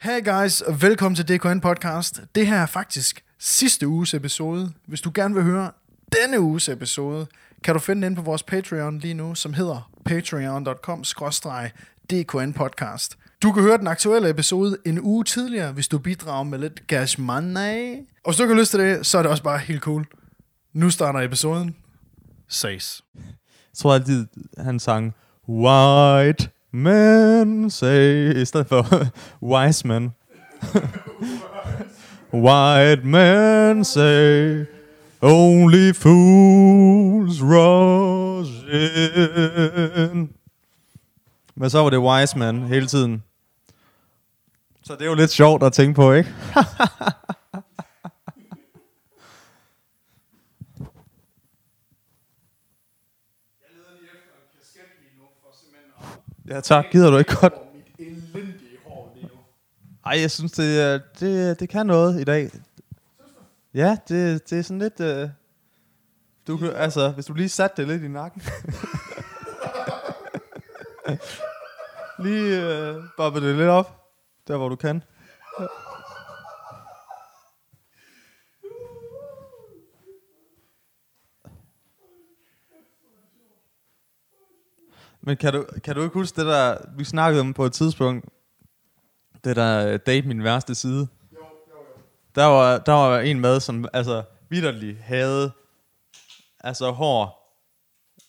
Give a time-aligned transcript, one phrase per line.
[0.00, 2.20] Hey guys, og velkommen til DKN Podcast.
[2.34, 4.72] Det her er faktisk sidste uges episode.
[4.86, 5.70] Hvis du gerne vil høre
[6.12, 7.26] denne uges episode,
[7.64, 11.04] kan du finde den på vores Patreon lige nu, som hedder patreon.com
[12.10, 13.18] DKN Podcast.
[13.42, 17.20] Du kan høre den aktuelle episode en uge tidligere, hvis du bidrager med lidt cash
[17.20, 17.94] money.
[18.24, 20.06] Og hvis du ikke har lyst til det, så er det også bare helt cool.
[20.72, 21.76] Nu starter episoden.
[22.48, 23.02] Ses.
[23.14, 23.24] Jeg
[23.76, 24.26] tror altid,
[24.58, 25.14] han sang
[25.48, 28.86] White men say, i stedet for
[29.52, 30.14] Wise men.
[32.32, 34.64] White men say,
[35.22, 40.30] only fools rush in.
[41.54, 43.22] Men så var det Wise man hele tiden.
[44.82, 46.34] Så det er jo lidt sjovt at tænke på, ikke?
[56.48, 57.52] Ja tak, gider du ikke godt?
[60.06, 62.50] Ej, jeg synes, det, det, det kan noget i dag.
[63.74, 65.00] Ja, det, det er sådan lidt...
[65.24, 65.30] Uh,
[66.46, 68.42] du, kan- altså, hvis du lige satte det lidt i nakken.
[72.24, 72.60] lige
[72.96, 74.10] uh, boppe det lidt op,
[74.48, 75.02] der hvor du kan.
[85.20, 88.26] Men kan du, kan du ikke huske det der, vi snakkede om på et tidspunkt,
[89.44, 91.08] det der øh, date min værste side?
[91.32, 92.00] Jo, jo, jo.
[92.34, 95.52] Der var, der var en med, som altså vidderligt havde
[96.60, 97.38] altså hår,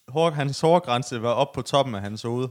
[0.07, 2.47] hår, hans hårgrænse var op på toppen af hans hoved.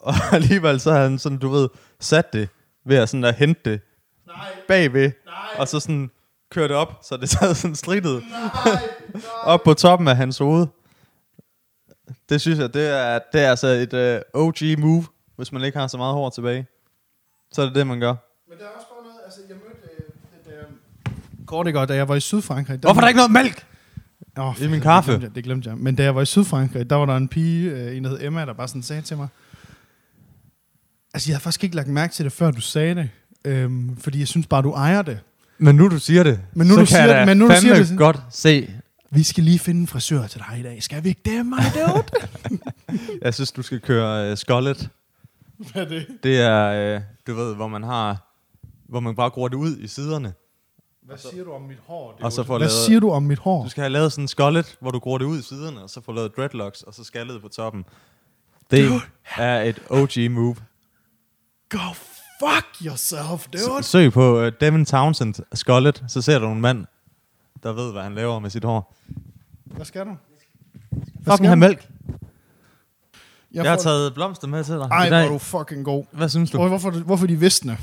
[0.00, 1.68] Og alligevel så havde han sådan, du ved,
[2.00, 2.48] sat det
[2.84, 3.80] ved at sådan at hente det
[4.26, 6.10] Nej, bagved, nej, og så sådan
[6.50, 8.22] kørte op, så det sad sådan strittet
[9.42, 10.66] op på toppen af hans hoved.
[12.28, 15.04] Det synes jeg, det er, det er altså et uh, OG move,
[15.36, 16.66] hvis man ikke har så meget hår tilbage.
[17.52, 18.14] Så er det det, man gør.
[18.48, 20.04] Men der er også bare noget, altså jeg mødte øh,
[20.44, 20.52] det
[21.06, 21.14] der...
[21.46, 22.78] Kort ikke godt, da jeg var i Sydfrankrig.
[22.78, 23.66] Hvorfor er der ikke noget mælk?
[24.36, 25.12] Oh, I min kaffe.
[25.12, 25.78] Det glemte, jeg, det glemte jeg.
[25.78, 28.18] Men da jeg var i Sydfrankrig, der var der en pige, øh, en der hed
[28.22, 29.28] Emma, der bare sådan sagde til mig,
[31.14, 33.10] altså jeg havde faktisk ikke lagt mærke til det, før du sagde det,
[33.44, 35.18] øhm, fordi jeg synes bare, du ejer det.
[35.58, 37.54] Men nu du siger det, Men nu så du kan siger jeg men nu du
[37.60, 38.70] siger det- godt se.
[39.10, 40.82] Vi skal lige finde en frisør til dig i dag.
[40.82, 42.04] Skal vi ikke det, mig dude?
[43.24, 44.88] Jeg synes, du skal køre uh, skollet.
[45.72, 46.06] Hvad er det?
[46.22, 48.16] Det er, uh, du ved, hvor man har,
[48.88, 50.32] hvor man bare gror det ud i siderne.
[51.02, 52.18] Hvad siger du om mit hår?
[52.22, 53.62] Og så får Hvad lavet- siger du om mit hår?
[53.64, 55.90] Du skal have lavet sådan en skollet, hvor du gror det ud i siderne, og
[55.90, 57.84] så får lavet dreadlocks, og så skaldet på toppen.
[58.70, 59.00] Det
[59.36, 60.56] er et OG move.
[61.68, 61.78] Go
[62.40, 63.82] fuck yourself, dude.
[63.82, 66.86] S- Søg på uh, Devin Townsend skollet, så ser du en mand,
[67.62, 68.96] der ved, hvad han laver med sit hår.
[69.64, 70.16] Hvad skal du?
[71.30, 71.88] Fucking have mælk.
[73.54, 76.04] Jeg, jeg har taget blomster med til dig Ej, hvor er du fucking god.
[76.12, 76.58] Hvad synes du?
[76.58, 77.78] Hvor, hvorfor, hvorfor de visne?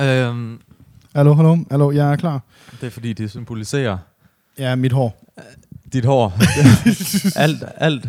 [0.00, 0.60] Øhm,
[1.14, 2.40] Hallo, hallo, hallo, jeg er klar.
[2.80, 3.98] det er fordi, det symboliserer
[4.58, 5.24] Ja, mit hår.
[5.92, 6.32] dit hår.
[7.44, 8.06] alt alt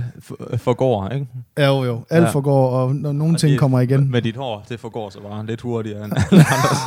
[0.57, 1.27] forgår, ikke?
[1.57, 2.05] Ja, jo, jo.
[2.09, 2.29] Alt Ja.
[2.29, 4.11] forgår, og når nogle Og ting det- kommer igen.
[4.11, 6.77] Med dit hår, det forgår så bare lidt hurtigere end alle andres.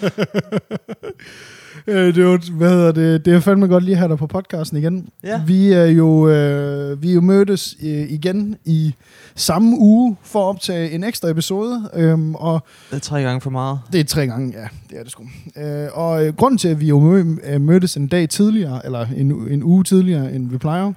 [1.86, 4.18] Øh, det, er jo, hvad hedder det, det er fandme godt lige at have dig
[4.18, 5.08] på podcasten igen.
[5.24, 5.42] Ja.
[5.46, 8.94] Vi er jo, øh, vi er jo mødtes øh, igen i
[9.34, 11.90] samme uge for at optage en ekstra episode.
[11.94, 13.78] Øhm, og Det er tre gange for meget.
[13.92, 15.22] det er tre gange, ja, det er det sgu.
[15.56, 19.06] Øh, og øh, grunden til, at vi jo mø- øh, mødtes en dag tidligere, eller
[19.16, 20.92] en, en uge tidligere, end vi plejer,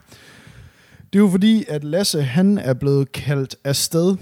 [1.14, 4.16] det er jo fordi, at Lasse, han er blevet kaldt afsted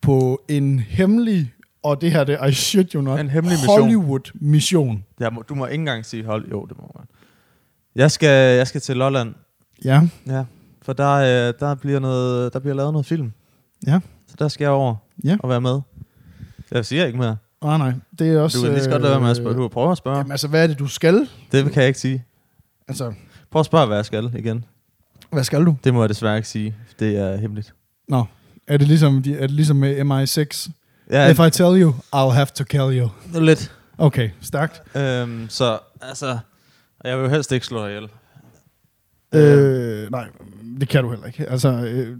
[0.00, 1.52] på en hemmelig,
[1.86, 3.80] og det her, det er, I shit you not, En hemmelig mission.
[3.82, 5.04] Hollywood-mission.
[5.32, 6.48] Må, du må ikke engang sige hold.
[6.50, 7.06] Jo, det må man.
[7.94, 9.34] Jeg skal, jeg skal til Lolland.
[9.84, 10.44] Ja, Ja.
[10.82, 13.32] For der, øh, der, bliver noget, der bliver lavet noget film.
[13.86, 14.00] Ja.
[14.26, 15.36] Så der skal jeg over Ja.
[15.40, 15.80] og være med.
[16.70, 17.36] Jeg siger ikke mere.
[17.62, 18.58] nej, nej, det er også...
[18.58, 19.56] Du kan lige så godt lade være med at spørge.
[19.56, 20.16] Du kan prøve at spørge.
[20.18, 21.28] Jamen, altså, hvad er det, du skal?
[21.52, 22.24] Det kan jeg ikke sige.
[22.88, 23.12] Altså,
[23.50, 24.64] Prøv at spørge, hvad jeg skal igen.
[25.32, 25.76] hvad skal du?
[25.84, 26.74] Det må jeg desværre ikke sige.
[26.98, 27.74] Det er hemmeligt.
[28.08, 28.24] Nå,
[28.66, 30.70] er det ligesom, er det ligesom med MI6?
[31.10, 33.08] Ja, If I tell you, I'll have to kill you.
[33.40, 33.72] lidt.
[33.98, 34.96] Okay, stærkt.
[34.96, 36.38] Øhm, så altså,
[37.04, 38.08] jeg vil jo helst ikke slå dig ihjel.
[39.34, 40.26] Øh, nej,
[40.80, 41.50] det kan du heller ikke.
[41.50, 42.16] Altså, øh,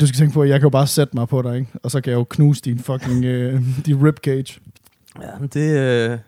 [0.00, 1.70] du skal tænke på, at jeg kan jo bare sætte mig på dig, ikke?
[1.82, 4.60] Og så kan jeg jo knuse din fucking øh, din ribcage.
[5.22, 5.76] Ja, men det...
[5.78, 6.18] Øh,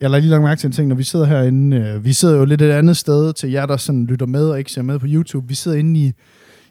[0.00, 1.76] Jeg lader lige lagt mærke til en ting, når vi sidder herinde.
[1.76, 4.58] Øh, vi sidder jo lidt et andet sted til jer, der sådan lytter med og
[4.58, 5.48] ikke ser med på YouTube.
[5.48, 6.12] Vi sidder inde i,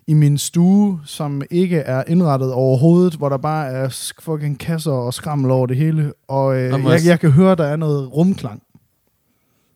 [0.10, 5.14] i min stue, som ikke er indrettet overhovedet, hvor der bare er fucking kasser og
[5.14, 6.14] skrammel over det hele.
[6.28, 8.62] Og øh, jeg, jeg- kan høre, der er noget rumklang.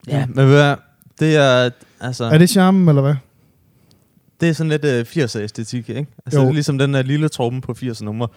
[0.07, 0.75] ja, men ved du hvad,
[1.19, 1.69] det er...
[2.01, 3.15] Altså, Er det charmen, eller hvad?
[4.41, 6.05] det er sådan lidt øh, 80'er æstetik, ikke?
[6.25, 6.43] Altså, Jo.
[6.45, 8.27] det er ligesom den der lille tromme på 80'er nummer.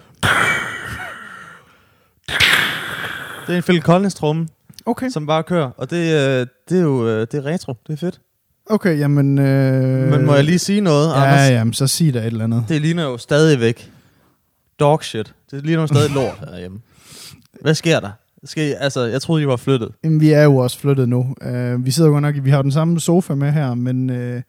[3.47, 4.49] Det er en Phil Collins tromme,
[4.87, 5.09] Okay.
[5.11, 5.71] som bare kører.
[5.77, 7.75] Og det, øh, det er jo øh, det er retro.
[7.87, 8.21] Det er fedt.
[8.71, 9.39] Okay, jamen...
[9.39, 10.11] Øh...
[10.11, 11.51] Men må jeg lige sige noget, Ja, Anders?
[11.51, 12.65] jamen, så sig da et eller andet.
[12.69, 13.91] Det ligner jo stadigvæk
[14.81, 15.35] dog shit.
[15.51, 16.79] Det ligner jo stadig lort herhjemme.
[17.61, 18.11] Hvad sker der?
[18.45, 19.89] Skal altså, jeg troede, I var flyttet.
[20.05, 21.35] Jamen, vi er jo også flyttet nu.
[21.47, 24.41] Uh, vi sidder jo nok, vi har den samme sofa med her, men uh,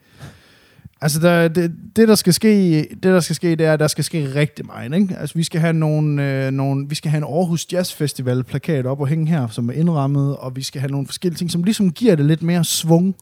[1.01, 3.87] altså der, det, det, der skal ske, det der skal ske, det er, at der
[3.87, 4.93] skal ske rigtig meget.
[4.93, 5.15] Ikke?
[5.19, 8.85] Altså, vi skal have nogle, uh, nogle, vi skal have en Aarhus Jazz Festival plakat
[8.85, 11.63] op og hænge her, som er indrammet, og vi skal have nogle forskellige ting, som
[11.63, 13.15] ligesom giver det lidt mere svung.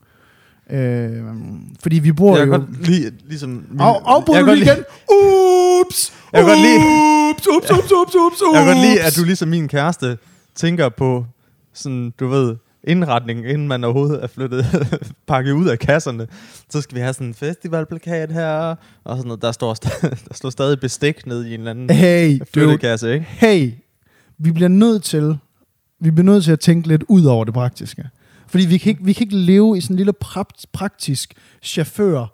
[0.73, 0.77] Uh,
[1.81, 2.51] fordi vi bor Jeg jo...
[2.51, 3.49] godt lide, ligesom...
[3.49, 4.83] min- Af, afbryd jeg du lige igen.
[5.09, 6.13] Ups!
[6.33, 6.79] Jeg kan godt lide-
[7.31, 10.17] Ups, ups, ups, ups, ups, Jeg kan godt lide, at du ligesom min kæreste
[10.55, 11.25] tænker på
[11.73, 14.65] sådan, du ved, indretning, inden man overhovedet er flyttet,
[15.27, 16.27] pakket ud af kasserne.
[16.69, 19.41] Så skal vi have sådan en festivalplakat her, og sådan noget.
[19.41, 22.45] Der står, st- der står stadig bestik ned i en eller anden Hey, dude.
[22.53, 23.25] flyttekasse, ikke?
[23.29, 23.71] hey,
[24.37, 25.37] vi bliver nødt til,
[25.99, 28.03] vi bliver nødt til at tænke lidt ud over det praktiske.
[28.47, 30.13] Fordi vi kan ikke, vi kan ikke leve i sådan en lille
[30.73, 32.25] praktisk chauffør.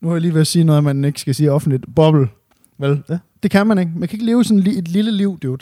[0.00, 1.84] Nu har jeg lige ved at sige noget, man ikke skal sige offentligt.
[1.94, 2.28] Boble.
[2.78, 3.02] Vel?
[3.08, 3.18] Ja.
[3.42, 3.92] Det kan man ikke.
[3.96, 5.58] Man kan ikke leve sådan et lille liv, dude.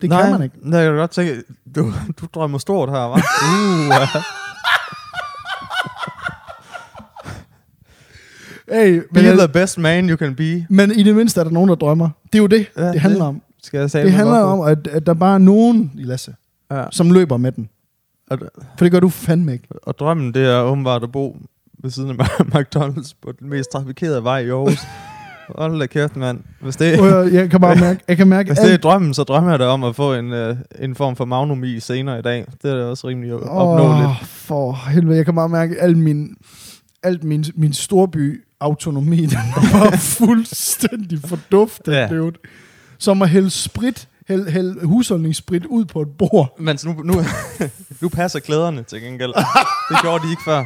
[0.00, 0.54] Det Nej, kan man ikke.
[0.70, 1.42] Nej, jeg kan godt tænke,
[1.74, 3.20] du, du drømmer stort her, hva'?
[4.16, 4.22] Uh.
[8.72, 10.66] Hey, Be men, the best man you can be.
[10.70, 12.08] men i det mindste er der nogen, der drømmer.
[12.32, 13.42] Det er jo det, Ja, det handler det om.
[13.62, 16.34] Skal jeg sige Det handler om, at, at der bare er nogen i Lasse,
[16.70, 16.84] Ja.
[16.90, 17.68] som løber med den.
[18.30, 18.38] Og,
[18.78, 19.68] For det gør du fandme ikke.
[19.82, 21.36] og drømmen, det er åbenbart at bo
[21.82, 22.24] ved siden af
[22.56, 24.78] McDonald's på den mest trafikerede vej i Aarhus.
[25.58, 26.40] Hold da kæft, mand.
[26.60, 28.72] Hvis det, Prøv at høre, Jeg kan bare mærke, jeg kan mærke hvis det er
[28.72, 31.80] alt, drømmen, så drømmer jeg da om at få en, øh, en form for magnomi
[31.80, 32.46] senere i dag.
[32.62, 34.08] Det er da også rimelig opnåeligt.
[34.08, 35.16] Åh, for helvede.
[35.16, 36.36] Jeg kan bare mærke, at al min,
[37.02, 39.38] alt min, min storby autonomi, den
[39.72, 42.00] var fuldstændig forduftet, Ja.
[42.00, 42.08] ja.
[42.08, 42.36] dude.
[42.98, 46.56] Som at hælde sprit, hælde, hælde husholdningssprit ud på et bord.
[46.60, 47.14] Men nu, nu,
[48.02, 49.32] nu passer klæderne til gengæld.
[49.90, 50.60] Det gjorde de ikke før.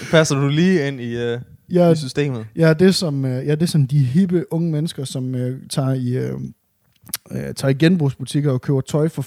[0.00, 1.40] Nu passer du lige ind i, øh,
[1.70, 2.46] Jeg, i systemet.
[2.56, 6.08] er det som, øh, er det som de hippe unge mennesker, som øh, tager i...
[6.16, 6.34] Øh,
[7.30, 9.22] øh, tager i genbrugsbutikker og køber tøj for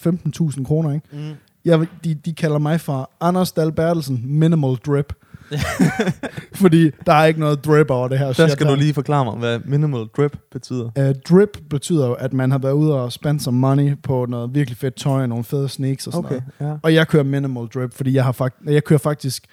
[0.58, 1.08] 15.000 kroner, ikke?
[1.12, 1.32] Mm.
[1.66, 5.14] Jeg, de, de kalder mig for Anders Dahl Bertelsen, minimal drip.
[6.64, 8.76] Fordi der er ikke noget drip over det her Der shit skal her.
[8.76, 10.90] du lige forklare mig, hvad minimal drip betyder.
[11.00, 14.56] Uh, drip betyder jo, at man har været ude og spændt some money på noget
[14.56, 16.42] virkelig fedt tøj og nogle fede sneaks og sådan okay.
[16.60, 16.72] noget.
[16.74, 16.78] ja.
[16.84, 19.48] Og jeg kører minimal drip, fordi jeg har fakt- jeg kører faktisk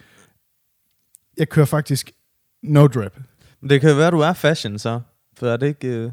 [1.38, 2.10] jeg kører faktisk
[2.62, 3.20] no drip.
[3.60, 5.00] Men det kan jo være, du er fashion, så.
[5.36, 6.10] For er det ikke, øh,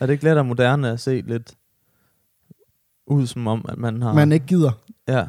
[0.00, 1.54] er det ikke let og moderne at se lidt
[3.06, 4.12] ud som om, at man har...
[4.14, 4.70] Man ikke gider.
[5.08, 5.24] Ja.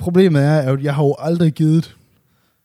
[0.00, 1.96] Problemet er, at jeg har jo aldrig givet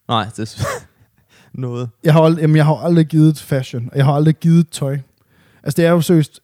[0.07, 0.65] Nej, det er
[1.61, 1.89] noget.
[2.03, 4.99] jeg har, ald- jamen, jeg har aldrig givet fashion, og jeg har aldrig givet tøj.
[5.63, 6.39] Altså det er jo seriøst,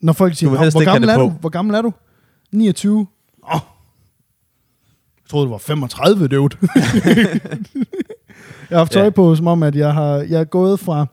[0.00, 1.28] når folk siger, vil "Nå, helst hvor gammel det er på." du?
[1.28, 1.92] Hvor gammel er du?
[2.52, 2.98] 29.
[2.98, 3.06] Åh,
[3.52, 3.60] jeg
[5.30, 6.56] troede, du var 35, dude.
[8.70, 9.10] jeg har haft tøj Ja.
[9.10, 11.06] på, som om, at jeg har jeg er gået fra...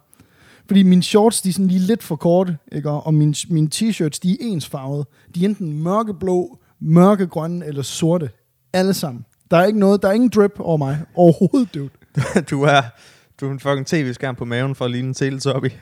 [0.68, 2.90] Fordi mine shorts, de er sådan lige lidt for korte, ikke?
[2.90, 5.06] og mine, mine t-shirts, de er ensfarvede.
[5.36, 8.30] De er enten mørkeblå, mørkegrønne eller sorte.
[8.74, 9.25] Alle sammen.
[9.51, 11.89] Der er ikke noget, der er ingen drip over mig overhovedet, dude.
[12.51, 12.81] du er...
[13.42, 15.71] Du er en fucking tv-skærm på maven for at ligne en teletubby.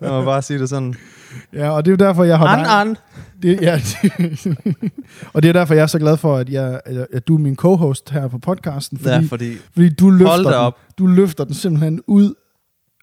[0.00, 0.94] Jeg må bare sige det sådan.
[1.52, 2.46] Ja, og det er jo derfor, jeg har...
[2.46, 2.96] An, dig- an.
[3.42, 3.74] Det, ja,
[5.34, 6.80] og det er derfor, jeg er så glad for, at, jeg,
[7.12, 8.98] at du er min co-host her på podcasten.
[8.98, 10.76] Fordi, Ja, fordi fordi du, løfter da op.
[10.86, 12.34] den, du løfter den simpelthen ud,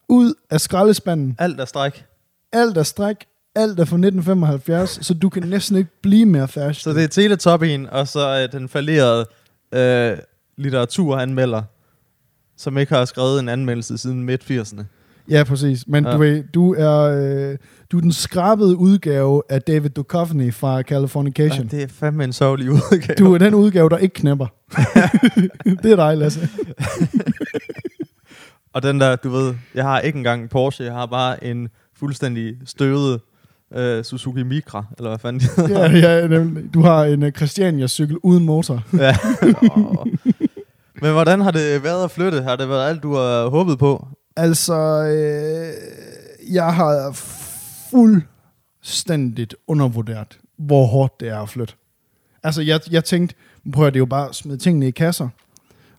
[0.09, 1.35] ud af skraldespanden.
[1.39, 2.05] alt er stræk.
[2.53, 3.15] Alt er stræk,
[3.55, 6.81] alt er fra 1975, så du kan næsten ikke blive mere fast.
[6.81, 9.25] Så det er Teletubby'en, og så øh, den falderede
[9.71, 10.17] øh,
[10.57, 11.61] litteraturanmelder,
[12.57, 14.83] som ikke har skrevet en anmeldelse siden midt-80'erne.
[15.29, 15.87] Ja, præcis.
[15.87, 16.11] Men ja.
[16.11, 17.57] du, ved, du, er, øh,
[17.91, 21.69] du er den skrabede udgave af David Duchovny fra Californication.
[21.71, 23.15] Ja, det er fandme en sørgelig udgave.
[23.17, 24.47] Du er den udgave, der ikke knæpper.
[25.83, 26.49] det er dig, Lasse.
[28.73, 31.67] Og den der, du ved, jeg har ikke engang en Porsche, jeg har bare en
[31.93, 33.21] fuldstændig støvet
[33.73, 36.73] øh, Suzuki Micra, eller hvad fanden det ja, ja, nemlig.
[36.73, 38.83] Du har en uh, Christiania-cykel uden motor.
[38.93, 39.17] ja.
[39.77, 40.05] Åh.
[41.01, 42.41] Men hvordan har det været at flytte?
[42.41, 44.07] Har det været alt, du har håbet på?
[44.35, 47.11] Altså, øh, jeg har
[47.89, 51.73] fuldstændigt undervurderet, hvor hårdt det er at flytte.
[52.43, 53.35] Altså, jeg, jeg tænkte,
[53.73, 55.29] prøv at det er jo bare at smide tingene i kasser,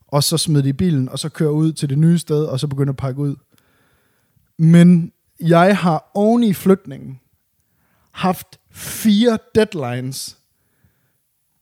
[0.08, 2.60] og så smide det i bilen, og så køre ud til det nye sted, og
[2.60, 3.36] så begynde at pakke ud.
[4.58, 7.20] Men jeg har oven i flytningen
[8.16, 10.38] haft fire deadlines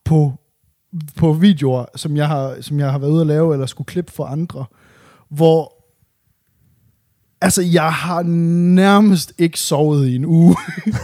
[0.05, 0.33] på,
[1.17, 4.11] på videoer, som jeg, har, som jeg har været ude at lave, eller skulle klippe
[4.11, 4.65] for andre,
[5.29, 5.71] hvor
[7.41, 10.55] Altså, jeg har nærmest ikke sovet i en uge,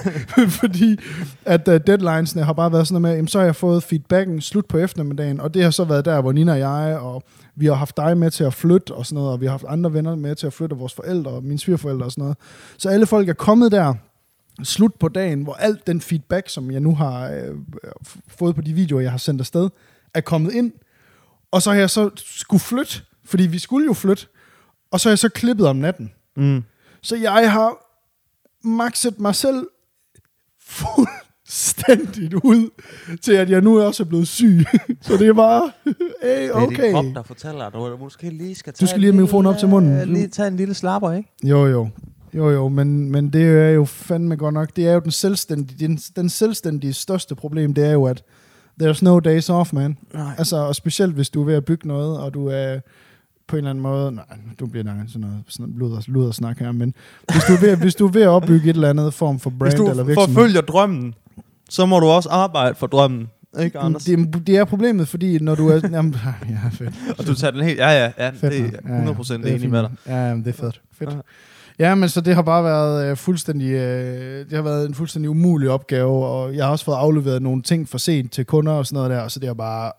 [0.62, 1.00] fordi
[1.46, 4.42] at uh, deadlinesne har bare været sådan noget med, jamen, så har jeg fået feedbacken
[4.42, 7.24] slut på eftermiddagen, og det har så været der, hvor Nina og jeg, og
[7.56, 9.66] vi har haft dig med til at flytte og sådan noget, og vi har haft
[9.68, 12.38] andre venner med til at flytte, og vores forældre, og mine svigerforældre og sådan noget.
[12.78, 13.94] Så alle folk er kommet der,
[14.64, 17.56] slut på dagen, hvor alt den feedback, som jeg nu har øh,
[18.28, 19.70] fået på de videoer, jeg har sendt afsted,
[20.14, 20.72] er kommet ind,
[21.52, 24.28] og så har jeg så skulle flytte, fordi vi skulle jo flytte,
[24.92, 26.12] og så har jeg så klippet om natten.
[26.38, 26.64] Mm.
[27.02, 27.74] Så jeg har
[28.68, 29.68] maxet mig selv
[30.60, 32.70] fuldstændigt ud,
[33.22, 34.66] til at jeg nu også er blevet syg.
[35.02, 35.72] så det er bare,
[36.24, 36.84] hey, Det er okay.
[36.84, 39.22] din krop, der fortæller, at du måske lige skal tage Du skal lige have en
[39.22, 40.14] mikrofonen op til munden.
[40.14, 41.30] Lige tage en lille slapper, ikke?
[41.44, 41.90] Jo, jo.
[42.34, 44.76] Jo, jo, men, men det er jo fandme godt nok.
[44.76, 48.24] Det er jo den selvstændige, den, den selvstændige største problem, det er jo, at
[48.84, 49.98] there's no days off, man.
[50.14, 50.36] Nej.
[50.38, 52.80] Altså, og specielt hvis du er ved at bygge noget, og du er
[53.48, 54.26] på en eller anden måde, nej,
[54.60, 56.94] du bliver nok sådan noget, sådan luder, luder snak her, men
[57.32, 59.50] hvis du, er ved, hvis du er ved at opbygge et eller andet form for
[59.50, 61.14] brand Hvis du eller virksomhed, forfølger drømmen,
[61.70, 63.28] så må du også arbejde for drømmen.
[63.60, 64.04] Ikke, Anders?
[64.04, 65.90] det, det er problemet, fordi når du er...
[65.92, 66.16] Jamen,
[66.50, 66.94] ja, fedt.
[67.20, 67.80] Og du tager den helt...
[67.80, 68.30] Ja, ja, ja.
[68.30, 69.18] fedt det er nok.
[69.18, 69.92] 100% det er enig med dig.
[70.08, 70.82] Ja, det er fedt.
[70.94, 71.10] fedt.
[71.10, 71.16] Ja.
[71.82, 75.30] Ja, men så det har bare været øh, fuldstændig, øh, det har været en fuldstændig
[75.30, 78.86] umulig opgave, og jeg har også fået afleveret nogle ting for sent til kunder og
[78.86, 79.92] sådan noget der, så det er bare,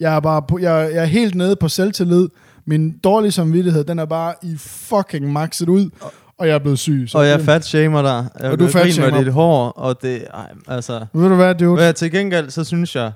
[0.00, 2.28] jeg er bare, på, jeg, jeg er helt nede på selvtillid.
[2.66, 5.90] Min dårlige samvittighed, den er bare i fucking maxet ud,
[6.38, 7.04] og jeg er blevet syg.
[7.08, 8.26] Så Og jeg fat shamer dig.
[8.40, 9.10] Jeg Og du griner fatshamer.
[9.10, 10.24] med dit hår, og det...
[10.34, 11.06] Ej, altså...
[11.12, 11.74] Ved du hvad, dude?
[11.74, 13.12] Hvad til gengæld, så synes jeg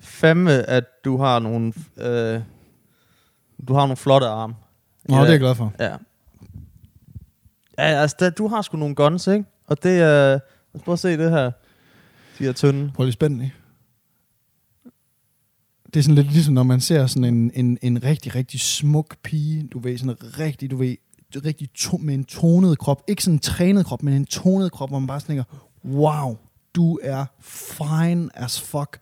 [0.00, 1.72] fandme, at du har nogle...
[2.00, 2.40] Øh,
[3.68, 4.54] du har nogle flotte arme.
[5.08, 5.72] Nå, det er jeg glad for.
[5.80, 5.92] Ja.
[7.78, 9.44] Ja, altså, da, du har sgu nogle guns, ikke?
[9.66, 10.28] Og det er...
[10.30, 10.40] lad
[10.74, 11.50] os prøve at se det her.
[12.38, 12.90] De her tynde.
[12.94, 13.50] Prøv lige spændende.
[15.86, 19.16] Det er sådan lidt ligesom, når man ser sådan en, en, en rigtig, rigtig smuk
[19.22, 20.96] pige, du ved, sådan en rigtig, du ved,
[21.44, 23.02] rigtig to, med en tonet krop.
[23.08, 25.44] Ikke sådan en trænet krop, men en tonet krop, hvor man bare sådan tænker,
[25.84, 26.36] wow,
[26.74, 29.00] du er fine as fuck.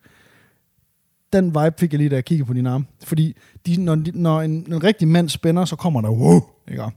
[1.33, 2.85] Den vibe fik jeg lige, da jeg kiggede på din arme.
[3.05, 6.91] Fordi de, når, de, når en, en rigtig mand spænder, så kommer der wow, ikke?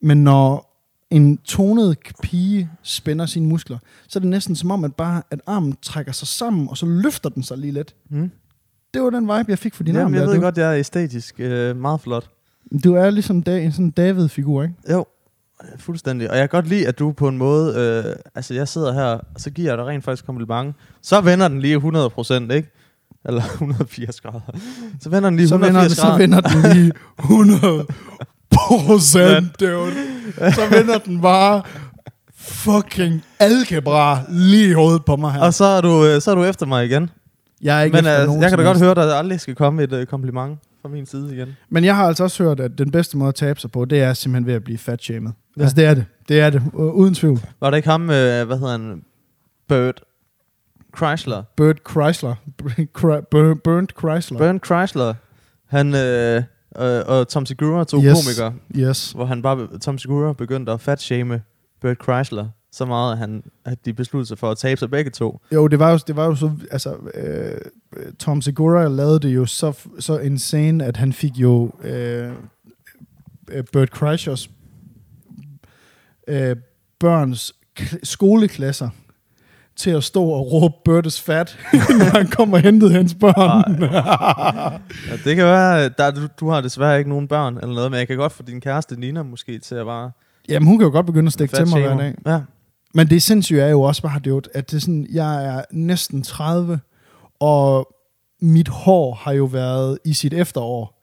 [0.00, 0.71] Men når
[1.12, 3.78] en tonet pige spænder sine muskler,
[4.08, 6.86] så er det næsten som om, at bare at armen trækker sig sammen, og så
[6.86, 7.94] løfter den sig lige lidt.
[8.10, 8.30] Mm.
[8.94, 10.14] Det var den vibe, jeg fik for din Jamen, arm.
[10.14, 10.28] jeg der.
[10.28, 12.30] ved du, godt, jeg er æstetisk øh, meget flot.
[12.84, 14.74] du er ligesom da, en sådan David-figur, ikke?
[14.92, 15.06] Jo,
[15.78, 16.30] fuldstændig.
[16.30, 17.74] Og jeg kan godt lide, at du på en måde...
[18.06, 20.76] Øh, altså, jeg sidder her, og så giver jeg dig rent faktisk kompliment.
[21.02, 22.68] Så vender den lige 100 procent, ikke?
[23.24, 24.40] Eller 180 grader.
[25.00, 26.18] Så vender den lige Så 180 vender, så grader.
[26.18, 27.86] vender den lige 100
[28.52, 29.92] procent, dude.
[30.56, 31.62] Så vender den bare
[32.36, 35.40] fucking algebra lige i hovedet på mig her.
[35.40, 37.10] Og så er, du, øh, så er du efter mig igen.
[37.62, 39.82] jeg er ikke Men nogen jeg kan da godt høre, at der aldrig skal komme
[39.82, 41.56] et øh, kompliment fra min side igen.
[41.70, 44.00] Men jeg har altså også hørt, at den bedste måde at tabe sig på, det
[44.02, 45.30] er simpelthen ved at blive fat-shamed.
[45.56, 45.62] Ja.
[45.62, 46.04] Altså det er det.
[46.28, 46.62] Det er det.
[46.74, 47.40] Uden tvivl.
[47.60, 49.02] Var det ikke ham, øh, hvad hedder han?
[49.68, 50.00] Bert
[50.96, 51.42] Chrysler.
[51.56, 52.34] Bert Chrysler.
[52.56, 54.38] Bernd Chrysler.
[54.38, 55.14] Bernd Chrysler.
[55.68, 56.42] Han øh,
[56.78, 58.24] øh, og Tom Segura, to Yes.
[58.24, 59.12] komikere, Yes.
[59.12, 61.42] hvor han bare, Tom Segura begyndte at fatshame
[61.80, 65.10] Bert Chrysler så meget, at, han, at de besluttede sig for at tabe sig begge
[65.10, 65.40] to.
[65.54, 67.60] Jo, det var jo, det var jo så, altså, øh,
[68.18, 72.32] Tom Segura lavede det jo så, så insane, at han fik jo øh,
[73.50, 74.50] øh, Bert Kreischers
[76.28, 76.56] øh,
[77.00, 78.88] børns k- skoleklasser
[79.76, 81.58] til at stå og råbe Bertes fat,
[81.98, 83.82] når han kom og hentede hans børn.
[85.10, 87.98] Ja, det kan være, der, du, du har desværre ikke nogen børn eller noget, men
[87.98, 90.10] jeg kan godt få din kæreste Nina måske til at bare...
[90.48, 92.14] Jamen, hun kan jo godt begynde at stikke til mig hver dag.
[92.26, 92.40] Ja.
[92.94, 96.22] Men det sindssyge er jo også bare, det, at det er sådan, jeg er næsten
[96.22, 96.80] 30,
[97.40, 97.88] og
[98.40, 101.02] mit hår har jo været i sit efterår.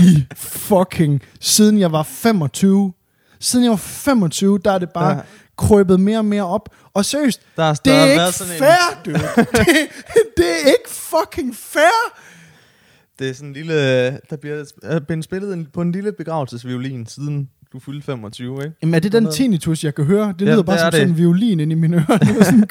[0.00, 2.92] I fucking, siden jeg var 25.
[3.40, 5.20] Siden jeg var 25, der er det bare Ja.
[5.60, 6.68] Krøbet mere og mere op.
[6.94, 9.14] Og seriøst, Der, er- det der er har ikke sådan en- fair, dude.
[9.64, 9.76] det,
[10.36, 12.16] det er ikke fucking fair.
[13.18, 14.10] Det er sådan en lille...
[14.10, 18.76] Der bliver er blevet spillet på en lille begravelsesviolin, siden du fyldte 25, ikke?
[18.82, 20.34] Jamen er det den tinnitus, jeg kan høre?
[20.38, 20.98] Det Ja, lyder bare det som det.
[21.00, 22.18] sådan en violin ind i mine ører.
[22.38, 22.68] Er sådan,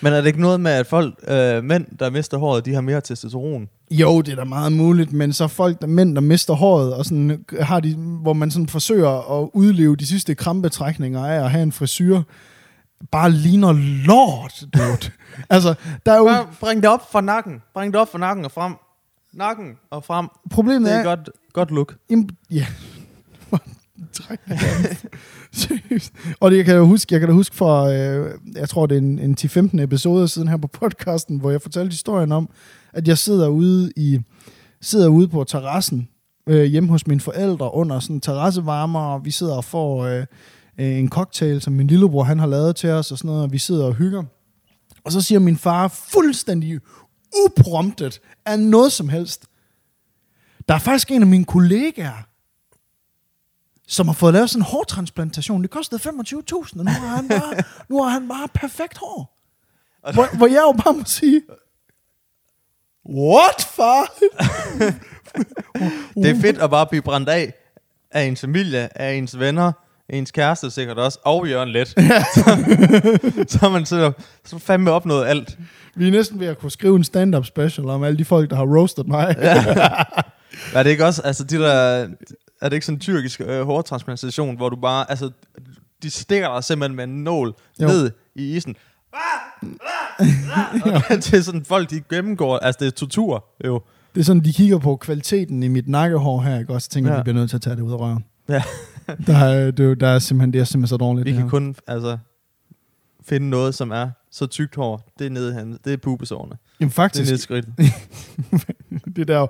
[0.00, 2.80] Men er det ikke noget med, at folk, øh, mænd, der mister håret, de har
[2.80, 3.68] mere testosteron?
[3.90, 7.04] Jo, det er da meget muligt, men så folk, der mænd, der mister håret, og
[7.04, 11.62] sådan, har de, hvor man sådan forsøger at udleve de sidste krampetrækninger af at have
[11.62, 12.22] en frisyr,
[13.10, 13.72] bare ligner
[14.06, 15.10] lort, dude.
[15.50, 15.74] altså,
[16.06, 16.24] der er jo...
[16.24, 17.62] Bare bring det op fra nakken.
[17.74, 18.74] Bring det op fra nakken og frem.
[19.32, 20.28] Nakken og frem.
[20.50, 21.04] Problemet Det er er...
[21.04, 21.94] godt, godt look.
[22.12, 22.66] Im- ja.
[24.12, 24.38] Træk.
[25.52, 26.12] Seriøst.
[26.40, 28.94] Og det jeg kan jeg huske, jeg kan da huske fra, øh, jeg tror det
[28.94, 32.48] er en, en 10-15 episode siden her på podcasten, hvor jeg fortalte historien om,
[32.92, 34.20] at jeg sidder ude i
[34.80, 36.08] sidder ude på terrassen
[36.48, 40.24] øh, hjemme hos mine forældre under sådan en terrassevarmer, og vi sidder og får øh,
[40.78, 43.52] øh, en cocktail, som min lillebror han har lavet til os, og sådan noget, og
[43.52, 44.22] vi sidder og hygger.
[45.04, 46.80] Og så siger min far fuldstændig
[47.44, 49.46] upromptet af noget som helst.
[50.68, 52.28] Der er faktisk en af mine kollegaer,
[53.88, 55.62] som har fået lavet sådan en hårtransplantation.
[55.62, 57.54] Det kostede 25.000, og nu har han bare,
[57.88, 59.34] nu har han bare perfekt hår.
[60.12, 61.42] Hvor, hvor jeg jo bare må sige,
[63.10, 64.12] What, far?
[66.22, 67.52] Det er fedt at bare blive brændt af
[68.10, 69.72] af ens familie, af ens venner,
[70.08, 71.88] ens kæreste sikkert også, og Jørgen Let.
[72.34, 72.42] så,
[73.48, 74.12] så har man så,
[74.44, 75.58] så fandme opnået alt.
[75.94, 78.56] Vi er næsten ved at kunne skrive en stand-up special om alle de folk, der
[78.56, 79.36] har roasted mig.
[79.38, 79.64] Ja.
[80.74, 82.08] Er det ikke også, altså de der,
[82.62, 85.30] er det ikke sådan en tyrkisk øh, hårtransplantation, hvor du bare, altså,
[86.02, 87.86] de stikker dig simpelthen med en nål Jo.
[87.86, 88.76] ned i isen.
[91.10, 93.82] Og til sådan folk, de gennemgår, altså det er tortur, jo.
[94.14, 96.72] Det er sådan, de kigger på kvaliteten i mit nakkehår her, ikke?
[96.72, 97.18] Og så tænker, ja.
[97.18, 98.24] De bliver nødt til at tage det ud af røven.
[98.48, 98.62] Ja.
[99.26, 101.24] Der er, det, er der er simpelthen, det er simpelthen så dårligt.
[101.24, 101.50] Vi det kan her.
[101.50, 102.18] kun, altså,
[103.22, 105.10] finde noget, som er så tykt hår.
[105.18, 106.56] Det er nede han, det er pubesårene.
[106.80, 107.74] Jamen Det er faktisk, nede i skridtet.
[109.16, 109.46] det der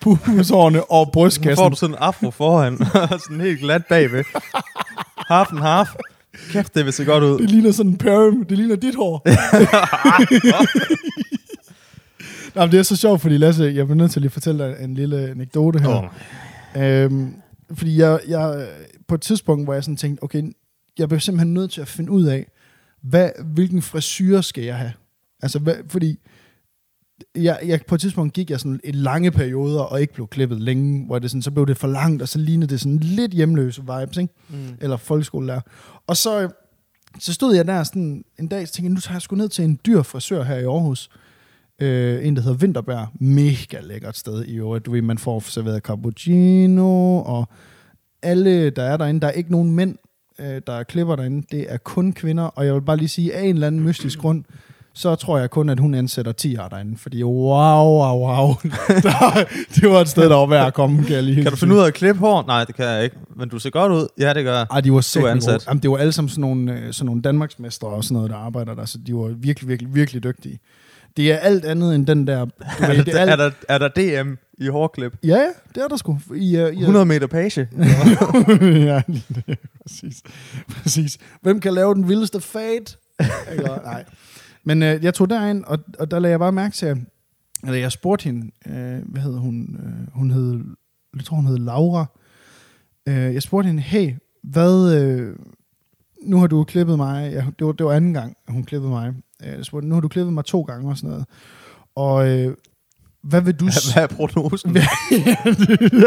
[0.00, 1.56] pub, pubesårene og Så brystkassen.
[1.56, 4.24] får du sådan en afro foran, og sådan helt glat bagved.
[5.28, 5.88] Half and half.
[6.50, 7.38] Kæft, det vil se godt ud.
[7.38, 8.44] Det ligner sådan en perm.
[8.44, 9.22] Det ligner dit hår.
[12.54, 14.64] Nå, men det er så sjovt, fordi Lasse, jeg bliver nødt til lige at fortælle
[14.64, 16.10] dig en lille anekdote her.
[16.76, 16.82] Åh.
[16.82, 17.34] Øhm,
[17.74, 18.68] fordi jeg, jeg,
[19.08, 20.42] på et tidspunkt, hvor jeg sådan tænkte, okay,
[20.98, 22.46] jeg bliver simpelthen nødt til at finde ud af,
[23.02, 24.92] hvad, hvilken frisyr skal jeg have?
[25.42, 26.18] Altså, hvad, fordi
[27.34, 30.60] jeg, jeg, på et tidspunkt gik jeg sådan et lange perioder, og ikke blev klippet
[30.60, 33.32] længe, hvor det sådan, så blev det for langt, og så lignede det sådan lidt
[33.32, 34.34] hjemløse vibes, ikke?
[34.48, 34.76] Mm.
[34.80, 35.60] eller folkeskolelærer.
[36.06, 36.48] Og så,
[37.18, 39.64] så stod jeg der sådan en dag, og tænkte, nu tager jeg sgu ned til
[39.64, 41.10] en dyr frisør her i Aarhus.
[41.80, 43.08] Øh, en, der hedder Vinterberg.
[43.20, 44.86] Mega lækkert sted i øvrigt.
[44.86, 47.48] Du ved, man får serveret cappuccino, og
[48.22, 49.96] alle, der er derinde, der er ikke nogen mænd,
[50.38, 51.46] øh, der klipper derinde.
[51.50, 54.18] Det er kun kvinder, og jeg vil bare lige sige, af en eller anden mystisk
[54.18, 54.44] grund,
[54.98, 56.98] så tror jeg kun, at hun ansætter 10 derinde.
[56.98, 58.54] Fordi wow, wow, wow.
[59.02, 61.56] Der, det var et sted, der var værd at komme, kan jeg lige Kan du
[61.56, 62.44] finde ud af at klippe hår?
[62.46, 63.16] Nej, det kan jeg ikke.
[63.36, 64.08] Men du ser godt ud.
[64.18, 64.66] Ja, det gør jeg.
[64.70, 65.66] Ej, de var sæt ansat.
[65.68, 68.36] Jamen, det var alle sammen sådan nogle, øh, sådan nogle Danmarksmestre og sådan noget, der
[68.36, 70.58] arbejder der, så de var virkelig, virkelig, virkelig dygtige.
[71.16, 72.44] Det er alt andet end den der...
[72.44, 73.88] Du Er ved, der, er, er, alt, der, er der
[74.22, 75.12] DM i hårklip?
[75.24, 76.18] ja, ja, det er der sgu.
[76.34, 77.60] I, uh, I, 100 meter page.
[78.90, 79.02] ja,
[79.82, 80.22] præcis.
[80.82, 81.18] præcis.
[81.42, 82.84] Hvem kan lave den vildeste fade?
[83.18, 84.04] Og- Nej.
[84.66, 87.04] Men øh, jeg tog derind, og, og der lagde jeg bare mærke til,
[87.62, 89.76] eller jeg spurgte hende, øh, hvad hed hun?
[89.82, 90.64] Øh, hun hed,
[91.16, 92.06] jeg tror hun hed Laura.
[93.08, 95.36] Øh, jeg spurgte hende, hey, hvad, øh,
[96.22, 99.14] nu har du klippet mig, ja, det, var, det var anden gang, hun klippede mig.
[99.44, 101.26] Øh, Jeg spurgte, nu har du klippet mig to gange og sådan noget.
[101.94, 102.54] Og øh,
[103.22, 103.68] hvad vil du...
[103.70, 104.76] s- Hvad er prognosen?
[104.76, 104.86] ja,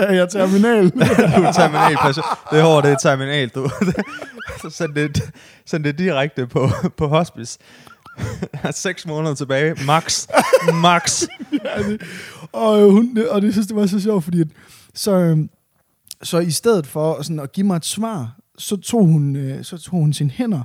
[0.08, 0.90] jeg er terminal.
[1.38, 2.14] du er terminal.
[2.52, 3.70] Det hår, det er terminal, du.
[4.62, 5.32] Så send det,
[5.66, 6.68] send det direkte på,
[6.98, 7.60] på hospice.
[8.72, 9.76] Seks måneder tilbage.
[9.86, 10.28] Max.
[10.82, 11.24] Max.
[12.52, 14.48] og, øh, hun, og det synes det var så sjovt, fordi at,
[14.94, 15.50] så, øhm,
[16.24, 19.78] så i stedet for sådan at give mig et svar, så tog hun, øh, så
[19.78, 20.64] tog hun sine hænder,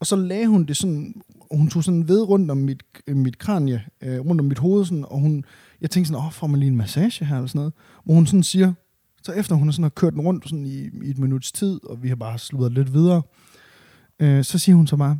[0.00, 1.14] og så lagde hun det sådan,
[1.50, 4.84] hun tog sådan ved rundt om mit, øh, mit kranje, øh, rundt om mit hoved,
[4.84, 5.44] sådan, og hun,
[5.80, 7.72] jeg tænkte sådan, åh, får man lige en massage her, eller sådan noget,
[8.04, 8.72] hvor hun sådan siger,
[9.22, 11.80] så efter hun har sådan har kørt den rundt sådan i, i et minuts tid,
[11.84, 13.22] og vi har bare sludret lidt videre,
[14.20, 15.18] øh, så siger hun så bare,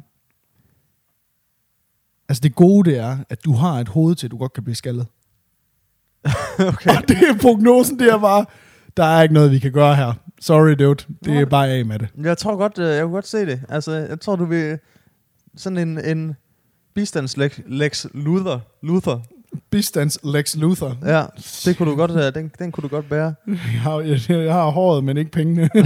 [2.28, 4.64] altså det gode det er, at du har et hoved til, at du godt kan
[4.64, 5.06] blive skaldet.
[6.58, 6.96] Okay.
[6.96, 8.44] Og det er prognosen, det er bare,
[8.96, 10.12] der er ikke noget, vi kan gøre her.
[10.40, 11.04] Sorry, dude.
[11.24, 12.08] Det er bare af med det.
[12.22, 13.60] Jeg tror godt, øh, jeg kunne godt se det.
[13.68, 14.78] Altså, jeg tror, du vil...
[15.56, 16.36] Sådan en, en
[16.94, 18.58] bistandslex Lex Luther.
[18.82, 19.20] Luther.
[19.70, 20.96] Bistands Lex Luthor.
[21.04, 21.24] Ja,
[21.64, 23.34] det kunne du godt, øh, den, den kunne du godt bære.
[23.46, 25.70] Jeg har, jeg, jeg har håret, men ikke pengene.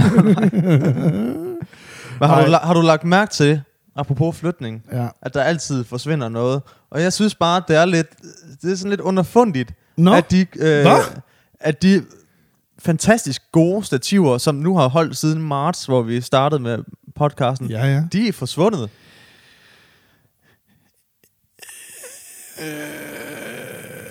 [2.19, 3.61] Men har, du, har du lagt mærke til,
[3.95, 5.07] apropos flytning, ja.
[5.21, 6.61] at der altid forsvinder noget?
[6.89, 8.07] Og jeg synes bare, det er lidt,
[8.61, 11.21] det er sådan lidt underfundigt, Nå, at de, øh, Hvad?
[11.59, 12.05] at de
[12.79, 16.77] fantastisk gode stativer, som nu har holdt siden marts, hvor vi startede med
[17.15, 18.03] podcasten, ja, ja.
[18.11, 18.89] de er forsvundet.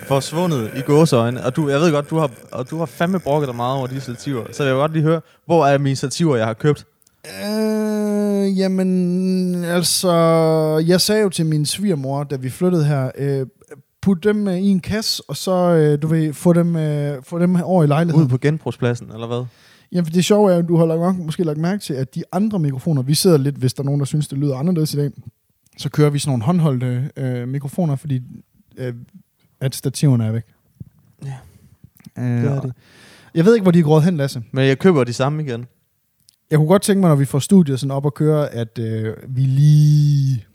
[0.08, 1.44] Forsvundet i gåseøjne.
[1.44, 3.86] Og du, jeg ved godt, du har, og du har fandme brokket dig meget over
[3.86, 4.44] de stativer.
[4.52, 6.86] Så jeg vil godt lige høre, hvor er mine stativer, jeg har købt?
[7.26, 10.12] Øh, jamen, altså,
[10.86, 13.46] jeg sagde jo til min svigermor, da vi flyttede her, øh,
[14.02, 17.38] put dem øh, i en kasse, og så, øh, du ved, få dem, øh, få
[17.38, 18.24] dem over i lejligheden.
[18.24, 19.44] Ud på genbrugspladsen, eller hvad?
[19.92, 22.22] Jamen, for det sjove er, at du har lagt, måske lagt mærke til, at de
[22.32, 24.96] andre mikrofoner, vi sidder lidt, hvis der er nogen, der synes, det lyder anderledes i
[24.96, 25.10] dag,
[25.78, 28.20] så kører vi sådan nogle håndholdte øh, mikrofoner, fordi
[28.76, 28.94] øh,
[29.60, 30.44] at stativerne er væk.
[31.24, 31.34] Ja,
[32.18, 32.72] Øh, det er det.
[33.34, 34.42] Jeg ved ikke, hvor de er gået hen, Lasse.
[34.52, 35.66] Men jeg køber de samme igen.
[36.50, 39.16] Jeg kunne godt tænke mig, når vi får studiet sådan op at køre, at øh,
[39.28, 40.46] vi lige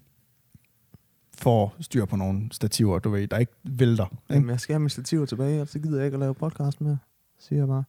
[1.37, 4.05] får styr på nogle stativer, du ved, der ikke vælter.
[4.05, 4.33] Ikke?
[4.33, 6.81] Jamen, jeg skal have mine stativer tilbage, ellers så gider jeg ikke at lave podcast
[6.81, 6.97] mere.
[7.39, 7.83] Siger jeg bare.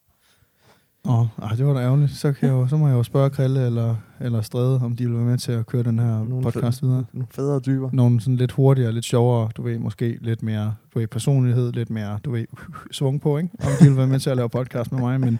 [1.09, 2.11] Åh, oh, det var da ærgerligt.
[2.11, 5.07] Så, kan jeg jo, så må jeg jo spørge Krille eller, eller Stræde, om de
[5.07, 7.05] vil være med til at køre den her Nogle podcast videre.
[7.12, 7.90] Nogle federe typer.
[7.92, 11.90] Nogle sådan lidt hurtigere, lidt sjovere, du ved, måske lidt mere du ved, personlighed, lidt
[11.90, 12.47] mere, du ved,
[12.90, 13.51] svung på, ikke?
[13.59, 15.38] Om de vil være med til at lave podcast med mig, men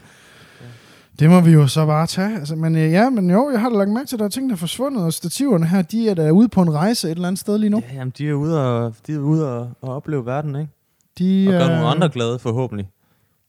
[1.18, 2.35] det må vi jo så bare tage.
[2.38, 4.29] Altså, men øh, ja, men jo, jeg har da lagt mærke til, at der er
[4.31, 7.11] ting, der er forsvundet, og stativerne her, de er da ude på en rejse et
[7.12, 7.83] eller andet sted lige nu.
[7.90, 10.72] Ja, jamen, de er ude og, de er ude og, og opleve verden, ikke?
[11.18, 12.88] De, Og gøre er- nogle andre glade, forhåbentlig.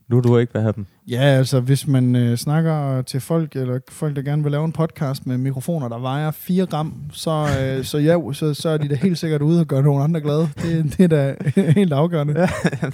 [0.10, 0.86] Nu du ikke vil have dem.
[1.08, 4.71] Ja, altså hvis man øh, snakker til folk, eller folk, der gerne vil lave en
[4.71, 8.88] podcast med mikrofoner, der vejer 4 gram, så, øh, så ja, så, så er de
[8.88, 10.49] da helt sikkert ude og gøre nogle andre glade.
[10.62, 11.36] Det, det er da
[11.80, 12.39] helt afgørende.
[12.39, 12.49] Ja,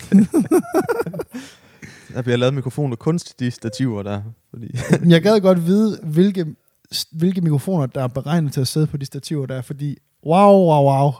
[2.13, 4.21] der bliver lavet mikrofoner kun til de stativer der.
[4.49, 4.67] Fordi,
[5.09, 6.45] Jeg gad godt vide, hvilke,
[7.11, 10.83] hvilke mikrofoner, der er beregnet til at sidde på de stativer der, fordi wow, wow,
[10.85, 11.11] wow,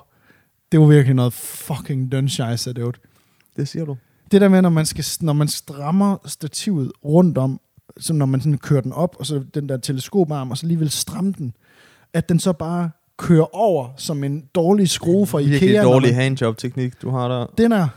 [0.72, 2.96] det var virkelig noget fucking dønscheisse, det
[3.56, 3.98] det siger du.
[4.32, 7.60] Det der med, når man, skal, når man strammer stativet rundt om,
[8.00, 10.90] som når man sådan kører den op, og så den der teleskoparm, og så alligevel
[10.90, 11.54] stramme den,
[12.14, 15.84] at den så bare kører over som en dårlig skrue fra Ikea.
[15.84, 17.46] når dårlig man- handjob-teknik, du har der.
[17.58, 17.88] Den er,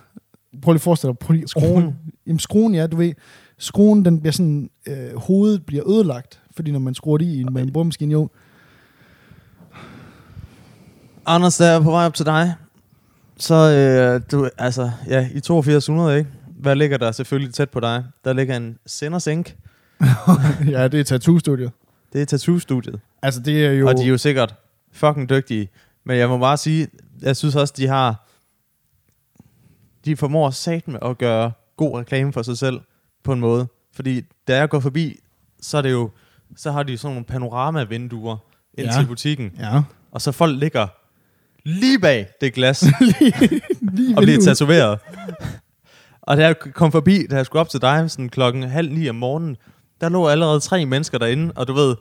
[0.63, 1.97] prøv lige at forestille dig, prøv lige, Skruen.
[2.27, 3.13] Jamen skruen, ja, du ved,
[3.59, 7.63] skruen, den bliver sådan, øh, hovedet bliver ødelagt, fordi når man skruer det i med
[7.63, 8.29] en boremaskine, jo,
[11.27, 12.55] Anders, der er på vej op til dig.
[13.39, 16.31] Så, øh, du, altså, ja, i 8200, ikke?
[16.59, 18.05] Hvad ligger der selvfølgelig tæt på dig?
[18.25, 19.55] Der ligger en Senders Inc.
[20.75, 21.71] ja, det er tattoo-studiet.
[22.13, 23.01] Det er tattoo-studiet.
[23.23, 23.79] Altså, det er jo...
[23.79, 23.89] Jo.
[23.89, 24.55] Og de er jo sikkert
[24.93, 25.69] fucking dygtige.
[26.05, 26.89] Men jeg må bare sige,
[27.23, 28.26] jeg synes også, de har...
[30.07, 32.81] De formår sat med at gøre god reklame for sig selv
[33.25, 33.67] på en måde.
[33.95, 35.17] Fordi da jeg går forbi,
[35.61, 36.11] så er det jo...
[36.57, 38.37] Så har de sådan nogle panorama-vinduer
[38.79, 38.93] ind Ja.
[38.93, 39.53] til butikken.
[39.59, 39.83] Ja.
[40.13, 40.87] Og så folk ligger
[41.65, 42.85] lige bag det glas
[43.81, 44.99] lige og bliver tatoveret.
[46.23, 49.09] og da jeg kom forbi, da jeg skulle op til dig sådan klokken halv ni
[49.09, 49.57] om morgenen,
[50.01, 51.97] der lå allerede tre mennesker derinde, og du ved,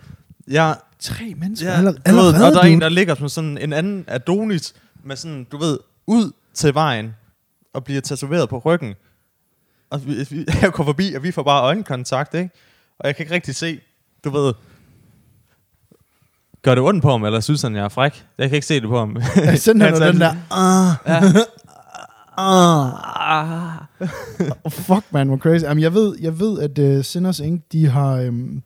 [0.48, 3.30] jeg, Tre mennesker Ja, allerede, du ved, allerede og der er en, der ligger som
[3.30, 7.15] sådan en anden Adonis, med sådan, du ved, ud til vejen,
[7.76, 8.94] og bliver tatoveret på ryggen.
[9.90, 10.14] Og vi,
[10.62, 12.50] jeg går forbi, og vi får bare øjenkontakt, ikke?
[13.00, 13.80] Og jeg kan ikke rigtig se,
[14.24, 14.54] du ved,
[16.62, 18.26] gør det ondt på ham, eller synes han, jeg er fræk?
[18.38, 19.18] Jeg kan ikke se det på ham.
[19.38, 21.22] Ja, sådan Han den der, ah, Ja.
[22.38, 23.86] ah.
[24.64, 25.64] Oh, fuck, man, hvor crazy.
[25.64, 28.64] Jamen, jeg ved, jeg ved at uh, Sinners Inc., de har, um,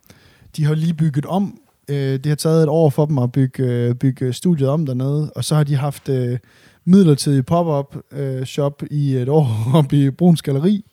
[0.56, 1.60] de har lige bygget om.
[1.90, 5.32] Uh, det har taget et år for dem at bygge, uh, bygge studiet om dernede,
[5.36, 6.38] og så har de haft uh,
[6.90, 9.48] midlertidig pop-up uh, shop i et år
[9.80, 10.86] op i Bruns Galeri.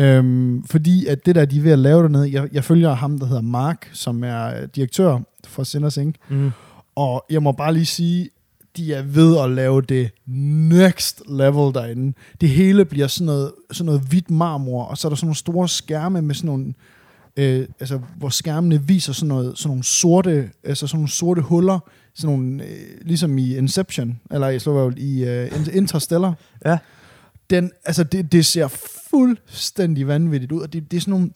[0.00, 3.18] Um, fordi at det der, de er ved at lave dernede, jeg, jeg følger ham,
[3.18, 6.50] der hedder Mark, som er øh, direktør for Sinners Inc., Mm.
[6.94, 8.28] og jeg må bare lige sige,
[8.76, 10.10] de er ved at lave det
[10.66, 12.16] next level derinde.
[12.40, 15.36] Det hele bliver sådan noget, sådan noget hvidt marmor, og så er der sådan nogle
[15.36, 16.74] store skærme med sådan nogle,
[17.36, 21.78] øh, altså, hvor skærmene viser sådan, noget, sådan nogle sorte, altså sådan nogle sorte huller,
[22.20, 26.34] sådan nogle, øh, ligesom i Inception, eller i, så i øh, Interstellar.
[26.64, 26.78] Ja.
[27.50, 28.68] Den, altså det, det ser
[29.10, 31.30] fuldstændig vanvittigt ud, og det, det er sådan nogle,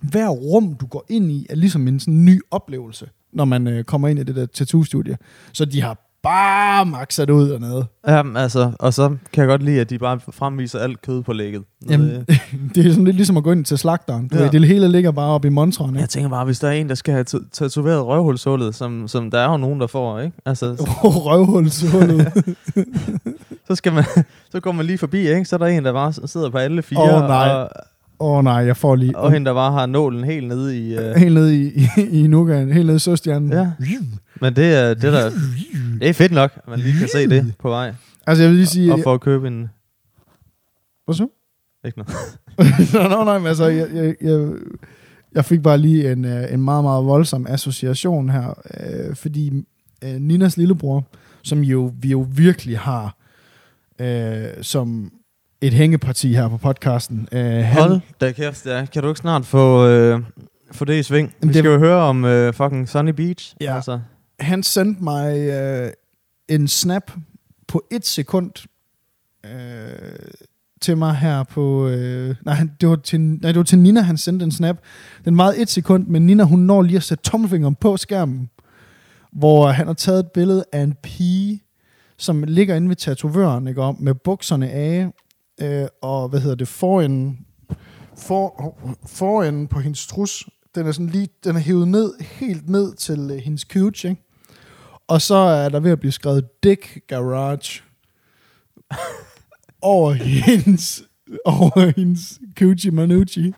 [0.00, 3.84] hver rum, du går ind i, er ligesom en sådan ny oplevelse, når man øh,
[3.84, 5.16] kommer ind i det der tattoo-studie.
[5.52, 7.86] Så de har bare maxet det ud dernede.
[8.08, 11.32] Jamen, altså, og så kan jeg godt lide, at de bare fremviser alt kød på
[11.32, 11.62] lægget.
[11.90, 12.08] Jamen,
[12.74, 14.28] det er sådan lidt ligesom at gå ind til slagteren.
[14.28, 14.42] Du Ja.
[14.42, 15.98] ved, det hele ligger bare oppe i montrene.
[16.00, 19.38] Jeg tænker bare, hvis der er en, der skal have tatoveret røvhulshullet, som, som der
[19.38, 20.36] er jo nogen, der får, ikke?
[20.46, 22.32] Altså, så, Røvhulshullet.
[23.68, 24.04] så, skal man,
[24.50, 25.44] så går man lige forbi, ikke?
[25.44, 27.48] Så er der en, der bare sidder på alle fire, Åh, nej.
[27.50, 27.68] og,
[28.22, 29.18] Åh oh, nej, jeg får lige...
[29.18, 30.98] og hende, der bare har nålen helt nede i...
[30.98, 33.52] Uh, Helt nede i, i, i nugaen, helt nede i søstjernen.
[33.52, 33.70] Ja.
[34.40, 35.30] Men det er, det, der,
[36.00, 37.94] det er fedt nok, at man lige kan se det på vej.
[38.26, 38.92] Altså jeg vil lige sige...
[38.92, 39.68] Og for at købe en...
[41.04, 41.28] Hvad så?
[41.86, 42.14] Ikke noget.
[43.10, 44.50] Nå, no, nej, men altså, jeg, jeg, jeg,
[45.34, 49.64] jeg fik bare lige en, øh, en meget, meget voldsom association her, øh, fordi
[50.04, 51.04] øh, Ninas lillebror,
[51.42, 53.16] som jo, vi jo virkelig har
[54.00, 55.12] øh, som
[55.60, 57.28] et hængeparti her på podcasten.
[57.32, 58.86] Øh, han- Hold da kæft, ja.
[58.92, 60.20] Kan du ikke snart få, øh,
[60.72, 61.34] få det i sving?
[61.42, 63.54] Vi det- skal jo høre om øh, fucking Sunny Beach.
[63.60, 63.74] Ja.
[63.76, 64.00] Altså
[64.40, 65.92] han sendte mig øh,
[66.48, 67.12] en snap
[67.68, 68.52] på et sekund
[69.46, 70.18] øh,
[70.80, 71.88] til mig her på...
[71.88, 74.76] Øh, nej, det var til, nej, det var til Nina, han sendte en snap.
[75.24, 78.50] Den meget et sekund, men Nina, hun når lige at sætte tommelfingeren på skærmen,
[79.32, 81.62] hvor han har taget et billede af en pige,
[82.16, 85.08] som ligger inde ved tatovøren, ikke, om, med bukserne af,
[85.60, 87.38] øh, og hvad hedder det, forenden,
[88.16, 88.76] for,
[89.06, 93.30] forenden på hendes trus, den er sådan lige, den er hævet ned, helt ned til
[93.32, 94.29] øh, hendes cooch, ikke?
[95.10, 97.82] Og så er der ved at blive skrevet Dick Garage
[99.82, 101.02] over hendes,
[101.44, 103.52] over hendes Coochie Manucci.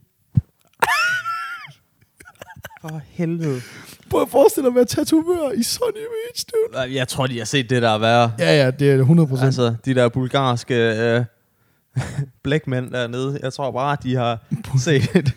[2.80, 3.60] For helvede.
[4.10, 6.94] Prøv at forestille dig at være tatovør i Sunny Beach, dude.
[6.94, 8.32] Jeg tror, de har set det der være.
[8.38, 9.20] Ja, ja, det er 100%.
[9.20, 11.24] Altså, Altså, de der bulgarske øh,
[12.44, 13.38] blækmænd dernede.
[13.42, 14.38] Jeg tror bare, de har
[14.84, 15.34] set...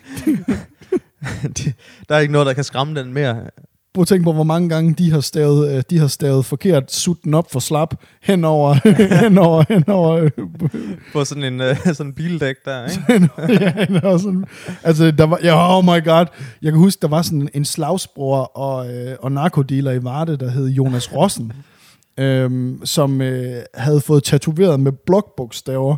[1.57, 1.73] de,
[2.09, 3.49] der er ikke noget, der kan skræmme den mere.
[3.95, 6.91] Prøv at tænke på, hvor mange gange de har stavet, øh, de har stavet forkert,
[6.91, 8.73] sut den op for slap, henover,
[9.23, 10.31] henover, henover, øh,
[11.13, 13.29] På sådan en øh, sådan en bildæk der, ikke?
[14.03, 14.45] ja, sådan,
[14.83, 16.25] altså, der var, ja, oh my god,
[16.61, 20.49] jeg kan huske, der var sådan en slagsbror og, øh, og narkodealer i Varde, der
[20.49, 21.53] hed Jonas Rossen,
[22.17, 25.95] øhm, som øh, havde fået tatoveret med blokbogstaver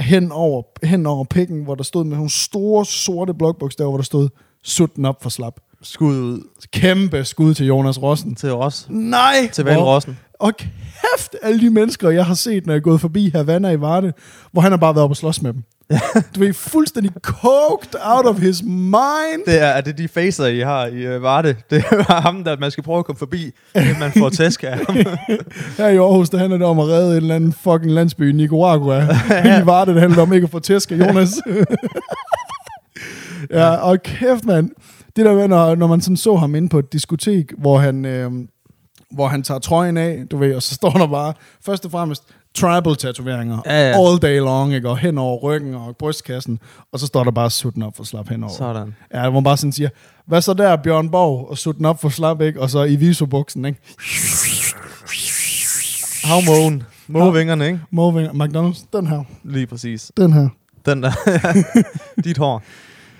[0.00, 4.04] hen over, hen over pikken, hvor der stod med nogle store, sorte blokbogstaver, hvor der
[4.04, 4.28] stod,
[4.62, 5.60] sut den op for slap.
[5.84, 6.40] Skud ud
[6.72, 8.34] Kæmpe skud til Jonas Rossen.
[8.34, 8.86] til os.
[8.90, 9.48] Nej!
[9.52, 10.18] Til Val Rossen.
[10.38, 13.80] Og kæft, alle de mennesker, jeg har set, når jeg er gået forbi Havana i
[13.80, 14.12] Varde,
[14.52, 15.62] hvor han har bare været og slås med dem.
[16.36, 19.46] du er fuldstændig coked out of his mind.
[19.46, 21.56] Det er, er det de facer, I har i uh, Varde.
[21.70, 24.76] Det er ham, der man skal prøve at komme forbi, inden man får tæsk af
[24.86, 24.96] ham.
[25.78, 28.32] Her i Aarhus, der handler det om at redde en eller anden fucking landsby i
[28.32, 28.94] Nicaragua.
[29.30, 29.62] ja.
[29.62, 31.32] I Varde, det handler om ikke at få tæsk af Jonas.
[33.50, 34.70] ja, og kæft, mand.
[35.16, 38.04] Det der med, når, når man sådan så ham inde på et diskotek, hvor han,
[38.04, 38.30] øh,
[39.10, 41.32] hvor han tager trøjen af, du ved, og så står der bare,
[41.64, 42.22] først og fremmest,
[42.54, 44.06] tribal tatoveringer Ja, ja.
[44.08, 44.88] all day long, ikke?
[44.88, 46.58] og hen over ryggen og brystkassen,
[46.92, 48.52] og så står der bare sutten op for slap henover.
[48.54, 48.94] Sådan.
[49.14, 49.88] Ja, hvor man bare sådan siger,
[50.26, 52.60] hvad så der, Bjørn Borg, og sutten op for slap, ikke?
[52.60, 53.80] og så i visobuksen, ikke?
[56.24, 56.82] Havmågen.
[57.06, 57.80] Mågevingerne, ikke?
[57.90, 60.12] Moving, McDonald's, den her, Lige præcis.
[60.16, 60.48] den her.
[60.86, 61.12] Den der.
[62.24, 62.62] Dit hår.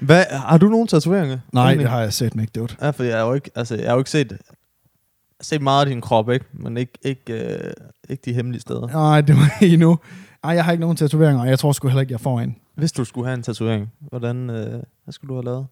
[0.04, 1.38] Hvad, har du nogen tatoveringer?
[1.52, 1.82] Nej, Egentlig?
[1.84, 2.74] det har jeg set mig ikke, dude.
[2.82, 4.38] Ja, for jeg har jo ikke, altså, jeg har jo ikke set,
[5.40, 6.44] set meget af din krop, ikke?
[6.52, 7.72] Men ikke, ikke, øh,
[8.08, 8.86] ikke de hemmelige steder.
[8.86, 9.98] Nej, det var endnu.
[10.44, 12.56] Ej, jeg har ikke nogen tatoveringer, og jeg tror sgu heller ikke, jeg får en.
[12.74, 15.66] Hvis du skulle have en tatovering, hvordan, øh, hvad skulle du have lavet?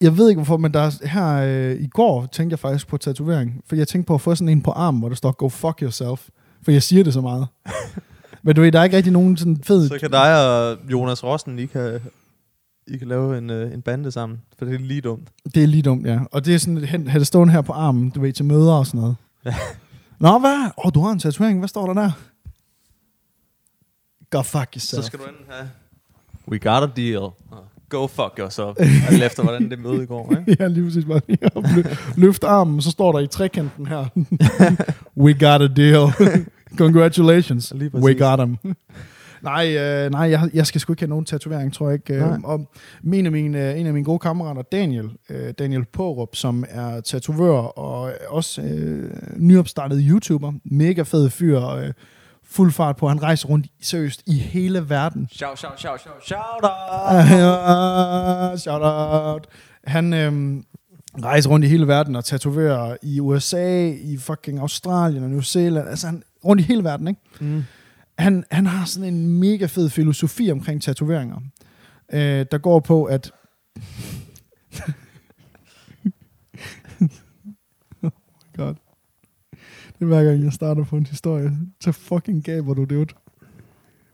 [0.00, 2.96] Jeg ved ikke hvorfor, men der er, her øh, i går tænkte jeg faktisk på
[2.96, 3.62] tatovering.
[3.66, 5.82] For jeg tænkte på at få sådan en på armen, hvor der står, go fuck
[5.82, 6.28] yourself.
[6.62, 7.46] For jeg siger det så meget.
[8.42, 9.88] men du ved, der er ikke rigtig nogen sådan fed...
[9.88, 12.00] Så kan dig og Jonas Rossen, I kan,
[12.88, 15.28] I kan lave en, øh, en bande sammen, for det er lige dumt.
[15.54, 16.20] Det er lige dumt, ja.
[16.32, 18.72] Og det er sådan, at have det stående her på armen, du ved, til møder
[18.72, 19.16] og sådan noget.
[19.44, 19.54] Ja.
[20.20, 20.64] Nå, hvad?
[20.78, 21.58] Åh, oh, du har en tatovering.
[21.58, 22.10] Hvad står der der?
[24.30, 25.04] Go fuck Så yourself.
[25.04, 25.70] skal du enten have,
[26.48, 27.30] we got a deal,
[27.88, 28.76] go fuck yourself,
[29.10, 30.56] alt efter hvordan det møde går, ikke?
[30.62, 31.04] ja, lige præcis.
[31.04, 31.20] Bare
[32.16, 34.06] løft armen, så står der i trekanten her.
[35.16, 36.12] We got a deal.
[36.76, 37.72] Congratulations.
[37.76, 38.56] Lige We got them.
[39.42, 42.14] Nej, øh, nej jeg, jeg skal sgu ikke have nogen tatovering, tror jeg ikke.
[42.14, 42.38] Øh, Nej.
[42.44, 42.70] og
[43.02, 47.58] min af mine, en af mine gode kammerater, Daniel, øh, Daniel Pårup, som er tatovør
[47.78, 50.52] og også øh, nyopstartet YouTuber.
[50.64, 51.66] Mega fed fyr.
[51.68, 51.92] Øh,
[52.48, 53.08] fuld fart på.
[53.08, 55.28] Han rejser rundt seriøst i hele verden.
[55.32, 58.60] Shout, shout, shout, shout, shout out.
[58.60, 59.46] Shout out.
[59.84, 60.64] Han øhm,
[61.22, 65.88] rejser rundt i hele verden og tatoverer i USA, i fucking Australien og New Zealand.
[65.88, 67.20] Altså han rundt i hele verden, ikke?
[67.40, 67.64] Mm.
[68.18, 71.36] Han, han har sådan en mega fed filosofi omkring tatoveringer,
[72.12, 73.32] øh, der går på, at...
[74.76, 74.80] oh
[78.02, 78.10] my
[78.56, 78.74] god.
[79.98, 83.06] Det er hver gang, jeg starter på en historie, så fucking gaber du det ud.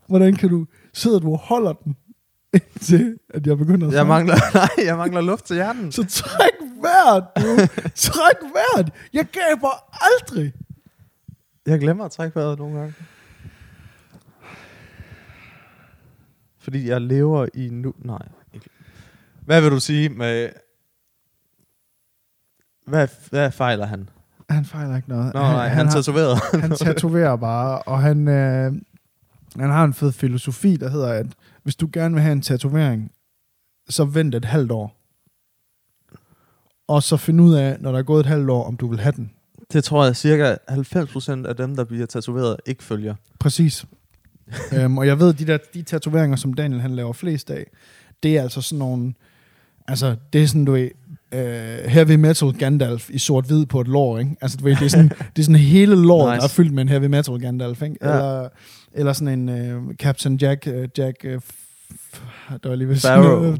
[0.06, 0.66] Hvordan kan du...
[0.94, 1.96] Sidder du og holder den,
[2.54, 4.26] indtil at jeg begynder at Jeg snakke?
[4.26, 4.34] mangler,
[4.78, 5.92] nej, jeg mangler luft til hjernen.
[5.92, 7.66] Så træk vejret, du.
[7.94, 8.92] Træk vejret.
[9.12, 10.52] Jeg gaber aldrig.
[11.66, 12.94] Jeg glemmer at trække vejret nogle gange.
[16.62, 17.94] Fordi jeg lever i nu...
[17.98, 18.66] Nej, ikke.
[19.44, 20.48] Hvad vil du sige med...
[22.86, 24.08] Hvad, hvad fejler han?
[24.50, 25.34] Han fejler ikke noget.
[25.34, 26.36] Nå, nej, han, han har, tatoverede.
[26.60, 28.72] han tatoverer bare, og han, øh,
[29.56, 31.26] han har en fed filosofi, der hedder, at
[31.62, 33.12] hvis du gerne vil have en tatovering,
[33.88, 34.96] så vent et halvt år.
[36.88, 39.00] Og så find ud af, når der er gået et halvt år, om du vil
[39.00, 39.30] have den.
[39.72, 43.14] Det tror jeg cirka 90% af dem, der bliver tatoveret, ikke følger.
[43.40, 43.86] Præcis.
[44.74, 47.66] øhm, og jeg ved, de der de tatoveringer, som Daniel han laver flest af,
[48.22, 49.14] det er altså sådan nogle...
[49.88, 50.90] Altså, det er sådan, du ved,
[51.34, 54.36] uh, heavy metal Gandalf i sort-hvid på et lår, ikke?
[54.40, 56.40] Altså, du ved, det er sådan, det er sådan hele låret, Nice.
[56.40, 57.96] der er fyldt med en heavy metal Gandalf, ikke?
[58.02, 58.08] Ja.
[58.10, 58.48] Eller,
[58.92, 63.56] eller sådan en uh, Captain Jack, uh, Jack, uh, f- der var lige ved Sparrow.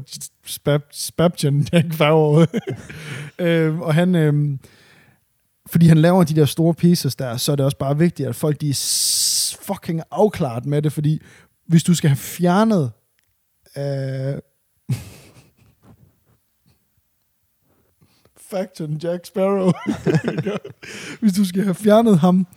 [0.91, 2.45] Spab, Jack Sparrow.
[3.39, 4.59] øhm, og han, øhm,
[5.71, 8.35] fordi han laver de der store pieces der, så er det også bare vigtigt, at
[8.35, 8.73] folk de er
[9.61, 11.21] fucking afklaret med det, fordi
[11.67, 12.91] hvis du skal have fjernet
[13.77, 13.83] øh,
[18.51, 19.71] Faction Jack Sparrow.
[21.21, 22.47] hvis du skal have fjernet ham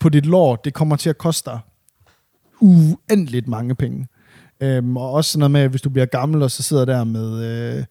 [0.00, 1.60] på dit lår, det kommer til at koste dig
[2.60, 4.06] uendeligt mange penge.
[4.60, 7.04] Øhm, og også sådan noget med, at hvis du bliver gammel, og så sidder der
[7.04, 7.84] med, øh,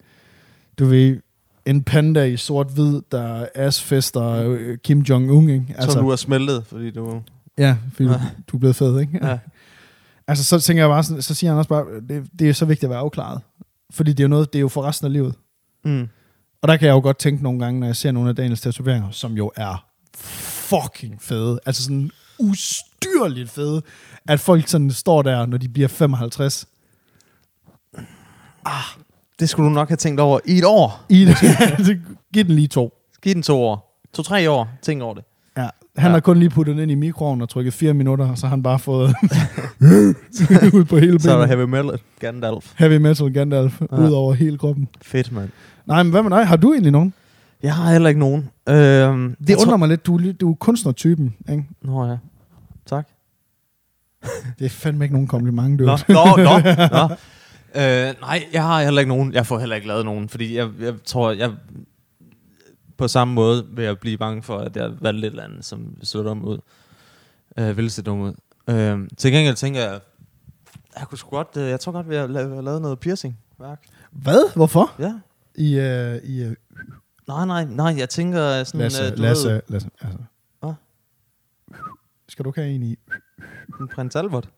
[0.78, 1.20] du ved,
[1.66, 5.74] en panda i sort-hvid, der asfester øh, Kim Jong-un, ikke?
[5.76, 7.20] Altså, så du er smeltet, fordi du...
[7.58, 8.20] Ja, fordi Ja.
[8.48, 9.26] du, er blevet fed, ikke?
[9.26, 9.38] Ja.
[10.30, 12.64] Altså, så tænker jeg bare sådan, så siger han også bare, det, det er så
[12.64, 13.40] vigtigt at være afklaret.
[13.90, 15.34] Fordi det er jo noget, det er jo for resten af livet.
[15.84, 16.08] Mm.
[16.62, 18.60] Og der kan jeg jo godt tænke nogle gange, når jeg ser nogle af Daniels
[18.60, 21.58] tatoveringer, som jo er fucking fede.
[21.66, 23.82] Altså sådan ustyrligt fede,
[24.28, 26.66] at folk sådan står der, når de bliver 55.
[29.40, 31.04] Det skulle du nok have tænkt over i et år.
[31.08, 31.36] I det.
[32.34, 32.92] Giv den lige to.
[33.22, 34.02] Giv den to år.
[34.12, 34.68] To-tre år.
[34.82, 35.24] Tænk over det.
[35.98, 36.12] Han Ja.
[36.12, 38.50] har kun lige puttet den ind i mikroovnen og trykket fire minutter, og så har
[38.50, 39.08] han bare fået
[40.74, 41.58] ud på hele Så er der benet.
[41.58, 42.72] heavy metal Gandalf.
[42.78, 43.96] Heavy metal Gandalf Ja.
[43.96, 44.88] ud over hele kroppen.
[45.02, 45.48] Fedt, mand.
[45.86, 46.46] Nej, men hvad med dig?
[46.46, 47.12] Har du egentlig nogen?
[47.62, 48.48] Jeg har heller ikke nogen.
[48.68, 50.06] Øhm, Det undrer mig lidt.
[50.06, 51.64] Du, du er kunstnertypen, ikke?
[51.82, 52.16] Nå ja.
[52.86, 53.08] Tak.
[54.58, 55.84] Det er fandme ikke nogen kompliment, du.
[55.84, 56.58] Nå, nå, nå.
[56.98, 57.14] nå.
[57.74, 59.32] Øh, nej, jeg har heller ikke nogen.
[59.32, 61.50] Jeg får heller ikke lavet nogen, fordi jeg, jeg tror, jeg
[62.98, 65.96] på samme måde vil jeg blive bange for, at jeg valgte et eller andet, som
[66.02, 66.58] så dumt ud.
[67.58, 68.34] Øh, vil se dumt ud.
[68.74, 70.00] Øh, til gengæld tænker jeg,
[70.98, 73.84] jeg kunne sgu godt, øh, jeg tror godt, vi har la- lavet noget piercing værk.
[74.10, 74.54] Hvad?
[74.54, 74.94] Hvorfor?
[74.98, 75.14] Ja.
[75.54, 76.52] I, uh, i uh,
[77.28, 80.18] Nej, nej, nej, jeg tænker sådan, Lasse, øh, du Lasse, ved, Lasse, altså.
[80.60, 80.72] Hvad?
[82.28, 82.96] Skal du ikke have en i,
[83.80, 84.48] en prins Albert.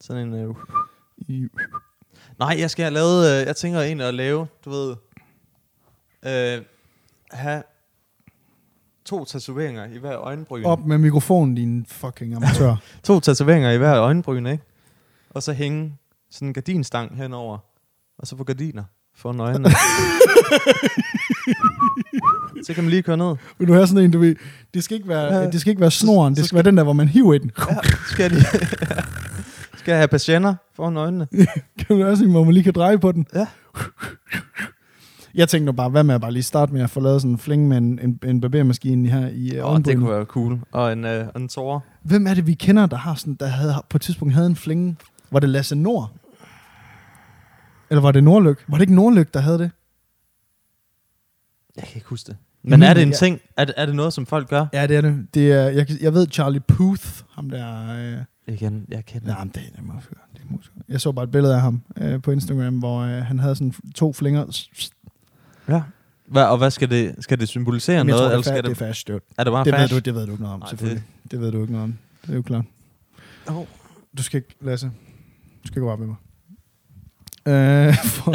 [0.00, 0.54] Sådan en, øh,
[1.18, 1.48] i
[2.38, 4.96] Nej, jeg skal have lavet, øh, jeg tænker egentlig at lave, du ved,
[6.26, 6.64] øh,
[7.30, 7.62] have
[9.04, 10.64] to tatoveringer i hver øjenbryn.
[10.64, 12.76] op med mikrofonen, din fucking amatør.
[13.04, 14.64] To tatoveringer i hver øjenbryn, ikke?
[15.30, 15.94] Og så hænge
[16.30, 17.58] sådan en gardinstang henover,
[18.18, 18.84] og så få gardiner
[19.16, 19.70] for øjnene.
[22.66, 23.36] så kan man lige køre ned.
[23.58, 24.36] Vil du have sådan en, du ved,
[24.74, 25.50] det skal ikke være, Ja.
[25.50, 27.50] det skal ikke være snoren, det skal være den der, hvor man hiver i den.
[27.70, 28.42] Ja, skal jeg
[29.78, 31.26] skal jeg have patienter foran øjnene?
[31.78, 33.26] Kan du sådan en, hvor man lige kan dreje på den?
[33.34, 33.46] Ja.
[35.34, 37.32] Jeg tænkte nu bare, hvad med at bare lige starte med at få lavet sådan
[37.32, 40.60] en fling med en, en, en barbermaskine her i Åh, det kunne være cool.
[40.72, 41.80] Og en, øh, en tårer.
[42.02, 44.56] Hvem er det, vi kender, der har sådan, der havde, på et tidspunkt havde en
[44.56, 44.98] fling?
[45.30, 46.10] Var det Lasse Nord?
[47.90, 48.64] Eller var det Nordlyk?
[48.68, 49.70] Var det ikke Nordlyk, der havde det?
[51.76, 52.36] Jeg kan ikke huske det.
[52.62, 53.14] Men er det en Ja.
[53.16, 53.40] ting?
[53.56, 54.66] Er det, er det noget, som folk gør?
[54.72, 55.26] Ja, det er det.
[55.34, 57.92] det er, jeg, jeg ved, Charlie Puth, ham der...
[57.92, 58.18] Øh,
[58.54, 59.26] Igen, jeg kender.
[59.28, 60.22] nej, men det, det må jeg gøre.
[60.34, 60.84] Det gøre.
[60.88, 63.74] Jeg så bare et billede af ham øh, på Instagram, hvor øh, han havde sådan
[63.94, 64.66] to flinger.
[65.70, 65.82] Ja.
[66.26, 68.18] Hvad, og hvad skal det, skal det symbolisere jeg noget?
[68.20, 69.22] tror, eller det, er, skal det det, er fast støt.
[69.38, 69.92] er det bare Det ved, fast?
[69.92, 71.02] du, det ved du ikke noget om, Nej, selvfølgelig.
[71.22, 71.30] Det...
[71.30, 71.94] det ved du ikke noget om.
[72.22, 72.64] Det er jo klart.
[73.48, 73.64] Oh.
[74.18, 74.86] Du skal ikke, Lasse,
[75.62, 76.16] du skal gå op med mig.
[77.48, 78.34] Øh, for,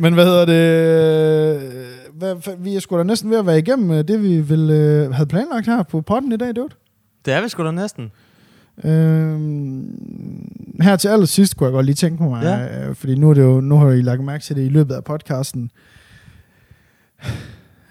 [0.00, 1.72] men hvad hedder det?
[2.14, 5.12] Hvad, vi er sgu da næsten ved at være igennem øh, det, vi vil, øh,
[5.14, 6.74] havde planlagt her på potten i dag, dude.
[7.24, 8.10] Det er vi sgu da næsten.
[8.84, 9.98] Øhm,
[10.80, 12.88] her til allersidst kunne jeg godt lige tænke mig, ja.
[12.88, 14.94] øh, fordi nu, er det jo, nu har I lagt mærke til det i løbet
[14.94, 15.70] af podcasten,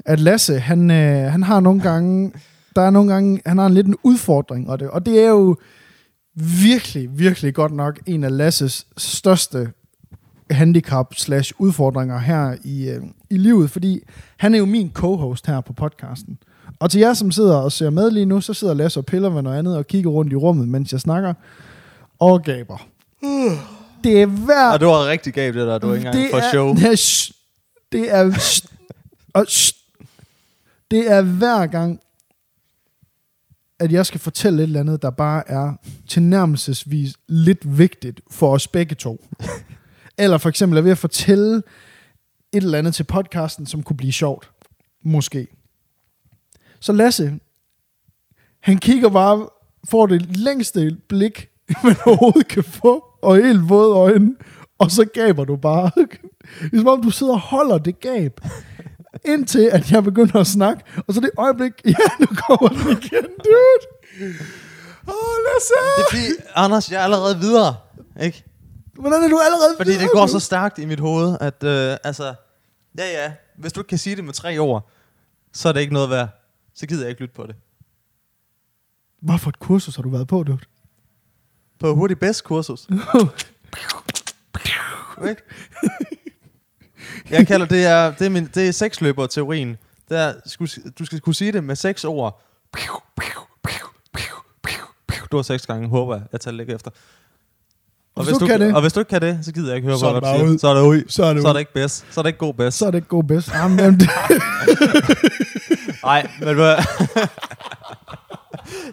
[0.06, 2.32] at Lasse, han, øh, han har nogle gange,
[2.76, 5.30] der er nogle gange, han har en lidt en udfordring, og det, og det er
[5.30, 5.56] jo
[6.36, 9.72] virkelig, virkelig godt nok en af Lasses største
[10.52, 14.04] handicap slash udfordringer her i, øh, i livet, fordi
[14.38, 16.38] han er jo min co-host her på podcasten.
[16.80, 19.30] Og til jer, som sidder og ser med lige nu, så sidder Lasse og piller
[19.30, 21.34] med noget andet og kigger rundt i rummet, mens jeg snakker
[22.20, 22.88] og gaber.
[24.04, 24.72] Det er hver...
[24.74, 25.78] Og det var rigtig galt, det der.
[25.78, 26.74] Du var ikke engang for er, show.
[26.76, 27.32] Det er,
[27.92, 28.62] det er,
[29.34, 29.46] og
[30.92, 32.00] det er hver gang,
[33.80, 35.74] at jeg skal fortælle et eller andet, der bare er
[36.08, 39.26] tilnærmelsesvis lidt vigtigt for os begge to.
[40.18, 41.56] eller for eksempel er ved at fortælle
[42.52, 44.52] et eller andet til podcasten, som kunne blive sjovt.
[45.04, 45.48] Måske.
[46.80, 47.40] Så Lasse,
[48.60, 49.50] han kigger bare,
[49.90, 51.48] får det længste blik,
[51.84, 54.36] man overhovedet kan få, og helt våde øjne,
[54.80, 55.92] og så gaber du bare.
[56.78, 58.40] Som om, du sidder og holder det gab,
[59.26, 63.24] indtil at jeg begynder at snakke, og så det øjeblik, ja, nu kommer den igen,
[63.24, 63.84] dude.
[65.08, 65.74] Åh, oh, Lasse!
[65.98, 67.76] Det er fordi, Anders, jeg er allerede videre.
[68.22, 68.44] Ikke?
[68.94, 70.32] Hvordan er du allerede Fordi det videre, går du?
[70.32, 72.34] så stærkt i mit hoved, at øh, altså,
[72.98, 74.90] ja ja, hvis du ikke kan sige det med tre ord,
[75.54, 76.30] så er det ikke noget værd.
[76.74, 77.56] Så gider jeg ikke lytte på det.
[79.22, 80.60] Hvad for et kursus har du været på, dude?
[81.80, 82.88] På hurtig bedst kursus.
[85.30, 85.42] ikke?
[87.30, 89.78] Jeg kalder det er, det er, min, det er seksløber-teorien.
[90.10, 90.34] Det er,
[91.00, 92.42] du skal kunne sige det med seks ord.
[95.32, 96.24] Du har seks gange, håber jeg.
[96.32, 96.92] Jeg tager ikke efter.
[98.16, 99.68] Og Hvis hvis, du du, kan det- og hvis du ikke kan det, så gider
[99.68, 100.58] jeg ikke høre Så på, er hvad det du siger.
[100.60, 101.04] Så er det ud.
[101.08, 102.06] Så er det Så er det ikke bedst.
[102.12, 102.78] Så er det ikke god bedst.
[102.78, 103.52] Så er det ikke god bedst.
[103.54, 104.10] Jamen, jamen, det,
[106.04, 106.76] Nej, men hvad?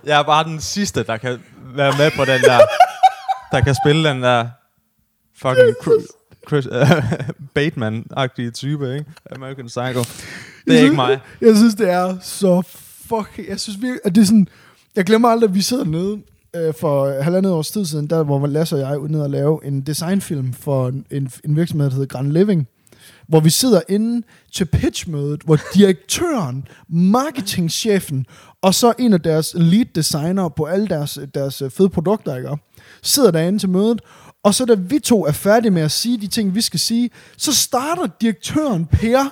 [0.04, 1.38] jeg er bare den sidste, der kan
[1.74, 2.58] være med på den der,
[3.52, 4.48] der kan spille den der
[5.42, 6.06] fucking Chris,
[6.48, 6.72] Chris, uh,
[7.54, 9.04] Bateman-agtige type, ikke?
[9.36, 10.00] American Psycho.
[10.66, 11.20] Det er ikke mig.
[11.40, 12.62] Jeg synes, det er så
[13.08, 13.48] fucking...
[13.48, 14.48] Jeg synes virkelig, at det er sådan...
[14.96, 16.18] Jeg glemmer aldrig, at vi sidder nede
[16.56, 19.64] øh, for halvandet års tid siden, der hvor Lasse og jeg er nede og lave
[19.64, 22.68] en designfilm for en, en, en virksomhed, der hedder Grand Living,
[23.28, 28.26] hvor vi sidder inde til pitchmødet, hvor direktøren, marketingchefen,
[28.62, 32.56] og så en af deres lead designer på alle deres, deres øh, fede produkter, ikke?
[33.02, 34.00] sidder derinde til mødet,
[34.44, 37.10] og så da vi to er færdige med at sige de ting, vi skal sige,
[37.36, 39.28] så starter direktøren Per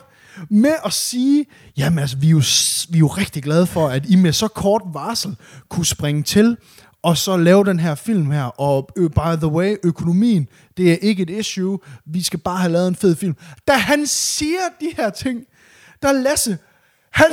[0.50, 1.46] med at sige,
[1.76, 2.42] jamen altså, vi er jo,
[2.88, 5.36] vi er jo rigtig glade for, at I med så kort varsel
[5.68, 6.56] kunne springe til,
[7.02, 11.22] og så lave den her film her, og by the way, økonomien, det er ikke
[11.22, 13.36] et issue, vi skal bare have lavet en fed film.
[13.68, 15.40] Da han siger de her ting,
[16.02, 16.58] der Lasse,
[17.12, 17.30] han,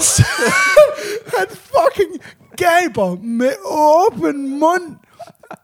[1.38, 2.22] han fucking
[2.58, 4.96] gaber med åben mund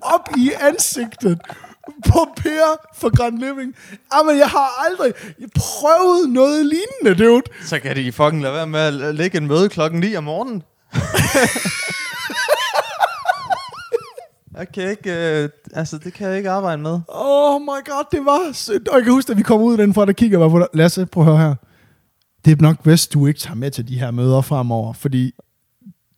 [0.02, 1.40] op i ansigtet
[2.08, 3.76] på Per for Grand Living.
[4.14, 5.14] Jamen, jeg har aldrig
[5.56, 7.44] prøvet noget lignende, dude.
[7.66, 10.64] Så kan de fucking lade være med at lægge en møde klokken 9 om morgenen.
[14.58, 17.00] jeg kan ikke, øh, altså det kan jeg ikke arbejde med.
[17.08, 18.88] Oh my god, det var sødt.
[18.88, 20.68] Og jeg kan huske, at vi kom ud den fra, der kigger bare på dig.
[20.74, 21.56] Lasse, prøv at høre her.
[22.46, 25.34] Det er nok bedst, du ikke tager med til de her møder fremover, fordi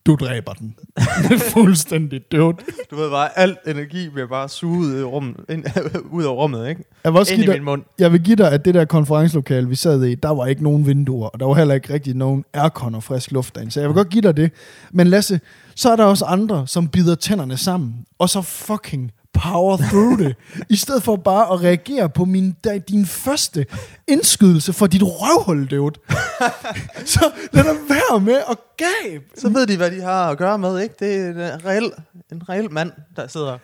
[0.06, 0.76] du dræber den.
[1.54, 2.58] Fuldstændig dude.
[2.92, 5.66] Du ved bare, alt energi bliver bare suget i rummet, ind,
[6.18, 6.84] ud af rummet, ikke?
[7.04, 7.84] Jeg vil, også Ind give dig, mund.
[8.00, 10.86] jeg vil give dig, at det der konferencelokale, vi sad i, der var ikke nogen
[10.86, 13.72] vinduer, og der var heller ikke rigtig nogen aircon og frisk luft derinde.
[13.72, 14.52] Så jeg vil godt give dig det.
[14.92, 15.40] Men Lasse,
[15.76, 20.36] så er der også andre, som bider tænderne sammen, og så fucking power through det,
[20.70, 23.66] i stedet for bare at reagere på min, da, din første
[24.08, 26.00] indskydelse for dit røvhul, dude.
[27.16, 29.24] så lad dig være med at gabe.
[29.38, 30.96] Så ved de, hvad de har at gøre med, ikke?
[31.00, 31.92] Det er en reel,
[32.32, 33.58] en reel mand, der sidder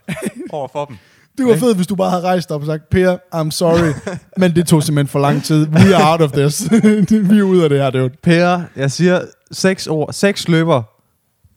[0.50, 0.98] over for dem.
[1.38, 4.56] Det var fedt, hvis du bare havde rejst op og sagt, Per, I'm sorry, men
[4.56, 5.68] det tog simpelthen for lang tid.
[5.68, 6.72] We are out of this.
[7.32, 8.10] Vi er ude af det her, dude.
[8.24, 9.22] Per, jeg siger
[9.52, 10.84] seks ord, seks løber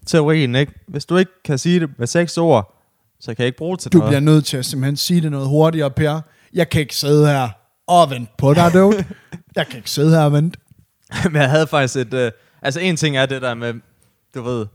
[0.07, 0.73] teorien, ikke?
[0.89, 2.80] Hvis du ikke kan sige det med seks ord,
[3.21, 4.11] så kan jeg ikke bruge det til Du noget.
[4.11, 6.21] bliver nødt til at simpelthen sige det noget hurtigere, Per.
[6.55, 7.49] Jeg kan ikke sidde her
[7.87, 9.05] og vente på dig, dude.
[9.57, 10.59] Jeg kan ikke sidde her og vente.
[11.25, 12.15] Men jeg havde faktisk et...
[12.15, 13.75] Øh, altså en ting er det der med,
[14.35, 14.67] du ved,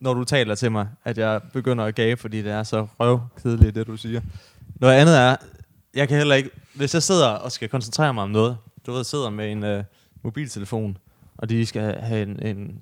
[0.00, 3.74] når du taler til mig, at jeg begynder at gabe, fordi det er så røvkedeligt,
[3.74, 4.20] det du siger.
[4.80, 5.36] Noget andet er,
[5.94, 6.50] jeg kan heller ikke...
[6.74, 9.84] Hvis jeg sidder og skal koncentrere mig om noget, du ved, sidder med en øh,
[10.22, 10.96] mobiltelefon,
[11.38, 12.46] og de skal have en...
[12.46, 12.74] en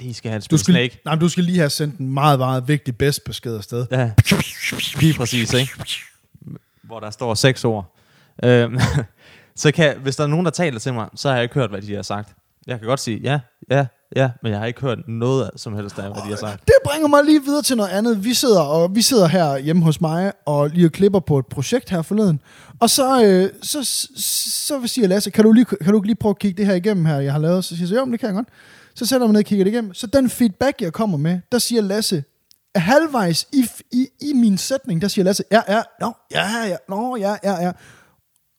[0.00, 1.00] lige skal have et Du skal, Snake.
[1.04, 3.86] nej, men du skal lige have sendt en meget, meget vigtig bedst besked afsted.
[3.90, 4.10] Ja,
[5.00, 5.70] lige præcis, ikke?
[6.82, 7.96] Hvor der står seks ord.
[8.44, 8.78] Øhm,
[9.56, 11.70] så kan, hvis der er nogen, der taler til mig, så har jeg ikke hørt,
[11.70, 12.28] hvad de har sagt.
[12.66, 13.40] Jeg kan godt sige ja,
[13.70, 13.86] ja,
[14.16, 16.66] ja, men jeg har ikke hørt noget som helst af, hvad de har sagt.
[16.66, 18.24] Det bringer mig lige videre til noget andet.
[18.24, 21.90] Vi sidder, og vi sidder her hjemme hos mig og lige klipper på et projekt
[21.90, 22.40] her forleden.
[22.80, 24.08] Og så, øh, så, så,
[24.66, 27.04] så siger Lasse, kan du, lige, kan du lige prøve at kigge det her igennem
[27.06, 27.64] her, jeg har lavet?
[27.64, 28.48] Så siger jeg, jo, det kan jeg godt.
[28.94, 29.94] Så sætter mig ned og kigger det igennem.
[29.94, 32.24] Så den feedback, jeg kommer med, der siger Lasse,
[32.74, 37.16] halvvejs i, i, i min sætning, der siger Lasse, ja, ja, no, ja, ja, no,
[37.16, 37.72] ja, ja, ja.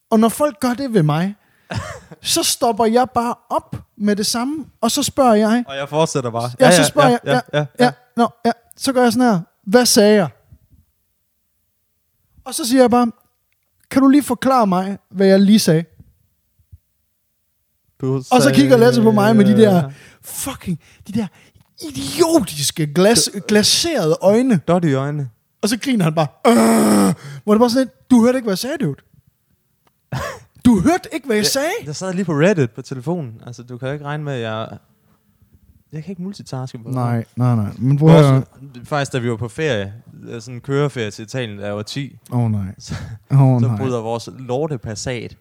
[0.09, 1.35] Og når folk gør det ved mig,
[2.21, 6.29] så stopper jeg bare op med det samme, og så spørger jeg, Og jeg fortsætter
[6.29, 6.49] bare.
[6.59, 9.85] Ja, så spørger jeg, ja, ja, ja, no, ja, så gør jeg sådan her, hvad
[9.85, 10.29] sagde jeg?
[12.45, 13.11] Og så siger jeg bare,
[13.91, 15.83] kan du lige forklare mig, hvad jeg lige sagde?
[18.01, 19.91] Du Og så kigger Lasse på mig med de der
[20.23, 21.27] fucking, de der
[21.81, 24.59] idiotiske glas, glaserede øjne.
[24.67, 25.29] Dot i øjnene.
[25.61, 27.13] Og så griner han bare, øh,
[27.43, 28.95] hvor det bare sådan lidt, du hørte ikke, hvad jeg sagde, dude.
[30.65, 31.71] Du hørte ikke, hvad jeg sagde.
[31.85, 33.41] Jeg sad lige på Reddit på telefonen.
[33.45, 34.77] Altså, du kan jo ikke regne med, at jeg...
[35.91, 37.71] Jeg kan ikke multitaske på Nej, nej, nej.
[37.77, 38.41] Men hvor er...
[38.83, 39.93] Faktisk, da vi var på ferie,
[40.23, 42.75] øh, sådan en køreferie til Italien, da jeg var 10, Åh oh, nej.
[42.79, 42.95] så,
[43.31, 43.77] Åh oh, så nej.
[43.77, 45.37] bryder vores lorte Passat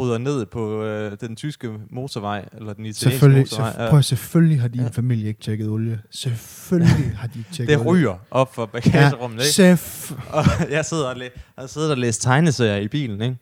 [0.00, 3.70] bryder ned på øh, den tyske motorvej, eller den italienske Selvfølgelig, motorvej.
[3.86, 6.00] selvf- prøv, selvfølgelig har din familie ikke tjekket olie.
[6.10, 7.92] Selvfølgelig har de ikke tjekket det olie.
[8.00, 9.52] ryger op for bagagerummet, Ja, ikke?
[9.52, 10.12] chef.
[10.32, 10.44] Og
[10.76, 11.28] jeg sidder og, læ-
[11.58, 13.36] jeg sidder og læser tegneserier i bilen, ikke?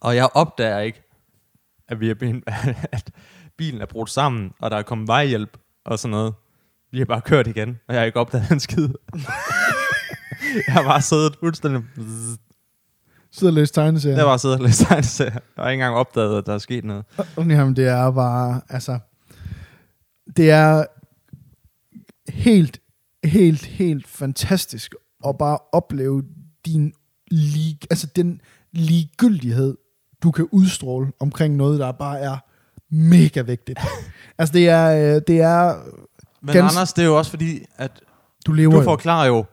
[0.00, 1.02] Og jeg opdager ikke,
[1.88, 2.42] at, vi er ben-
[2.92, 3.10] at
[3.58, 6.34] bilen er brudt sammen, og der er kommet vejhjælp og sådan noget.
[6.92, 8.88] Vi har bare kørt igen, og jeg har ikke opdaget en skid.
[10.66, 11.82] jeg har bare siddet fuldstændig...
[13.38, 14.16] Sidder og læser tegneserier.
[14.16, 15.32] Jeg har bare siddet og læst tegneserier.
[15.32, 17.04] Jeg har ikke engang opdaget, at der er sket noget.
[17.36, 18.98] Jamen, det er bare, altså,
[20.36, 20.84] det er
[22.28, 22.78] helt,
[23.24, 24.94] helt, helt fantastisk
[25.26, 26.22] at bare opleve
[26.66, 26.92] din
[27.30, 28.40] lig, altså den
[28.72, 29.76] ligegyldighed,
[30.22, 32.36] du kan udstråle omkring noget, der bare er
[32.90, 33.78] mega vigtigt.
[34.38, 35.74] altså det er, øh, det er,
[36.42, 38.00] Men Gans- Anders, det er jo også fordi, at
[38.46, 38.84] du lever du jo.
[38.84, 39.44] forklarer jo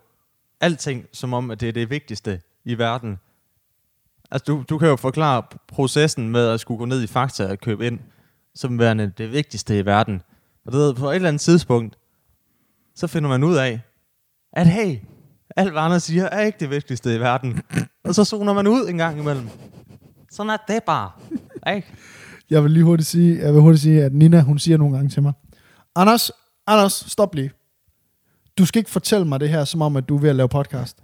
[0.61, 3.19] alting, som om, at det er det vigtigste i verden.
[4.33, 7.59] Altså, du, du kan jo forklare processen med at skulle gå ned i Fakta og
[7.59, 7.99] købe ind,
[8.55, 10.21] som værende det vigtigste i verden.
[10.65, 11.97] Og det ved, på et eller andet tidspunkt,
[12.95, 13.81] så finder man ud af,
[14.53, 14.97] at hey,
[15.55, 17.61] alt hvad andre siger, er ikke det vigtigste i verden.
[18.03, 19.49] og så zoner man ud en gang imellem.
[20.31, 21.11] Sådan er det bare.
[21.75, 21.87] Ikke?
[22.49, 25.09] Jeg vil lige hurtigt sige, jeg vil hurtigt sige, at Nina, hun siger nogle gange
[25.09, 25.33] til mig,
[25.95, 26.31] Anders,
[26.67, 27.51] Anders, stop lige.
[28.57, 30.49] Du skal ikke fortælle mig det her, som om, at du er ved at lave
[30.49, 30.97] podcast.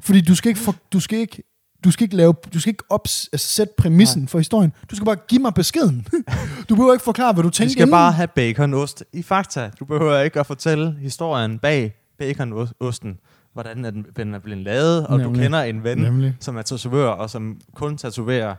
[0.00, 1.42] Fordi du skal ikke, for, du skal ikke,
[1.84, 4.28] du skal ikke, lave, du skal ikke ops, altså sætte præmissen Nej.
[4.28, 4.72] for historien.
[4.90, 6.06] Du skal bare give mig beskeden.
[6.68, 7.70] Du behøver ikke forklare, hvad du tænker.
[7.72, 7.90] skal inden.
[7.92, 9.70] bare have baconost i Fakta.
[9.80, 13.18] Du behøver ikke at fortælle historien bag baconosten.
[13.52, 15.38] Hvordan er den, den er blevet lavet, og Nemlig.
[15.38, 16.36] du kender en ven, Nemlig.
[16.40, 18.54] som er tatovør, og som kun tatoverer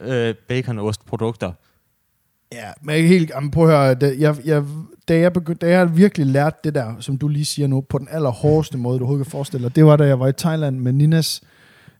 [0.00, 1.52] øh, baconostprodukter.
[2.52, 4.64] Ja, men jeg helt, jamen, prøv at høre, da jeg, jeg,
[5.08, 7.98] da, jeg begyndte, da jeg virkelig lærte det der, som du lige siger nu, på
[7.98, 10.78] den allerhårdeste måde, du overhovedet kan forestille dig, det var, da jeg var i Thailand
[10.78, 11.40] med Ninas,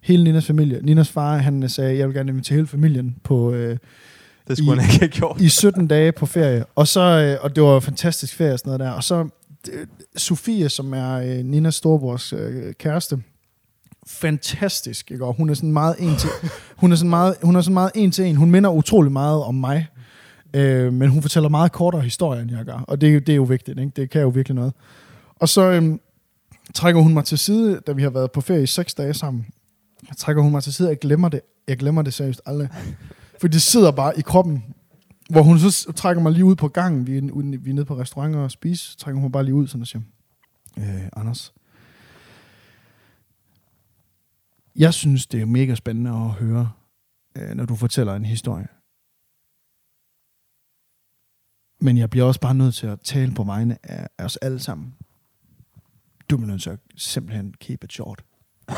[0.06, 0.80] hele Ninas familie.
[0.82, 3.78] Ninas far, han sagde, jeg vil gerne invitere hele familien på, øh,
[4.48, 5.40] Det skulle I- han ikke have gjort.
[5.40, 6.64] i 17 dage på ferie.
[6.74, 8.90] Og, så, øh, og det var en fantastisk ferie og sådan noget der.
[8.90, 9.28] Og så
[9.72, 9.86] øh,
[10.16, 13.18] Sofie, som er øh, Ninas storebrors øh, kæreste,
[14.06, 15.24] fantastisk, ikke?
[15.24, 16.30] Og hun er sådan meget en til,
[16.80, 18.36] hun er sådan meget, hun er sådan meget en til en.
[18.36, 19.86] Hun minder utrolig meget om mig.
[20.54, 22.84] Øh, men hun fortæller meget kortere historier, end jeg gør.
[22.88, 23.92] Og det, er jo- det er jo vigtigt, ikke?
[23.96, 24.72] Det kan jo virkelig noget.
[25.40, 26.00] Og så øhm,
[26.74, 29.46] trækker hun mig til side, da vi har været på ferie i seks dage sammen.
[30.16, 31.40] Trækker hun mig til side, jeg glemmer det.
[31.68, 32.68] Jeg glemmer det seriøst aldrig.
[33.40, 34.74] For det sidder bare i kroppen.
[35.30, 37.06] Hvor hun så trækker mig lige ud på gangen.
[37.06, 38.96] Vi er, vi er nede på restauranter og spise.
[38.96, 40.02] Trækker hun bare lige ud sådan og siger,
[40.78, 41.52] øh, Anders,
[44.76, 46.72] jeg synes, det er mega spændende at høre,
[47.36, 48.68] øh, når du fortæller en historie.
[51.80, 54.58] Men jeg bliver også bare nødt til at tale på vegne af, af os alle
[54.58, 54.94] sammen.
[56.30, 58.24] Du bliver nødt til at simpelthen keep it short.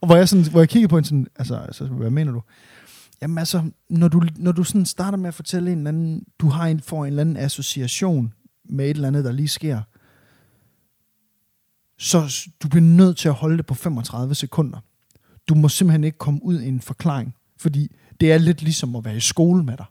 [0.00, 2.42] og hvor jeg, sådan, hvor jeg kigger på en sådan, altså, altså, hvad mener du?
[3.22, 6.48] Jamen altså, når du, når du sådan starter med at fortælle en eller anden, du
[6.48, 8.34] har en, får en eller anden association
[8.64, 9.80] med et eller andet, der lige sker,
[11.98, 14.78] så du bliver nødt til at holde det på 35 sekunder.
[15.48, 19.04] Du må simpelthen ikke komme ud i en forklaring, fordi det er lidt ligesom at
[19.04, 19.86] være i skole med dig.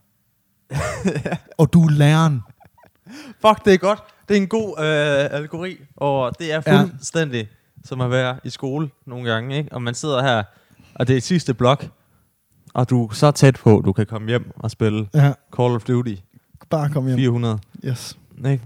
[1.60, 2.42] og du er læreren.
[3.42, 4.00] Fuck, det er godt.
[4.30, 7.48] Det er en god øh, algori, og det er fuldstændig
[7.86, 9.74] som at være i skole nogle gange, ikke?
[9.74, 10.44] Og man sidder her,
[10.96, 11.86] og det er sidste blok,
[12.74, 15.84] og du er så tæt på, du kan komme hjem og spille Ja, Call of
[15.84, 16.16] Duty
[16.70, 17.18] bare kom hjem.
[17.18, 18.18] 400, Yes.
[18.46, 18.64] ikke?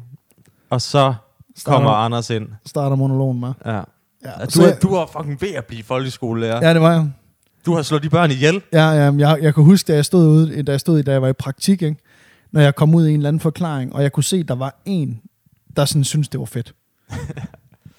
[0.70, 1.14] Og så
[1.56, 2.48] Starter, kommer Anders ind.
[2.66, 3.54] starter monologen med.
[3.66, 3.72] Ja.
[3.72, 6.68] Ja, du, er, du er fucking ved at blive folkeskolelærer.
[6.68, 7.12] ja, det var jeg.
[7.66, 8.62] Du har slået de børn ihjel.
[8.74, 11.12] Ja, ja jeg, jeg kan huske, da jeg stod ude, da jeg stod i, da
[11.12, 11.98] jeg var i praktik, ikke?
[12.52, 14.56] når jeg kom ud i en eller anden forklaring, og jeg kunne se, at der
[14.56, 15.22] var en,
[15.76, 16.74] der sådan syntes, det var fedt.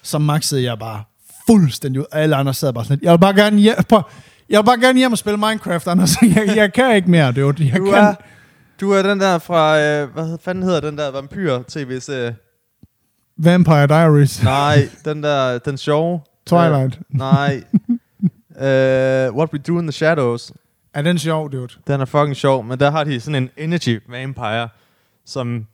[0.05, 1.03] Så maxede jeg bare
[1.47, 2.05] fuldstændig ud.
[2.11, 4.01] Alle andre sad bare sådan lidt, jeg vil bare gerne hjem, prøv,
[4.49, 6.15] jeg vil bare gerne hjem og spille Minecraft, Anders.
[6.35, 7.93] Jeg, jeg kan ikke mere, det var Jeg Du kan.
[7.93, 8.15] er,
[8.81, 12.35] du er den der fra, øh, hvad fanden hedder den der vampyr-tv-serie?
[13.37, 14.43] Vampire Diaries.
[14.43, 16.19] Nej, den der, den sjove.
[16.45, 16.99] Twilight.
[17.11, 17.63] Øh, nej.
[19.29, 20.51] uh, What We Do in the Shadows.
[20.93, 21.73] Er den sjov, dude?
[21.87, 24.69] Den er fucking sjov, men der har de sådan en energy vampire,
[25.25, 25.65] som,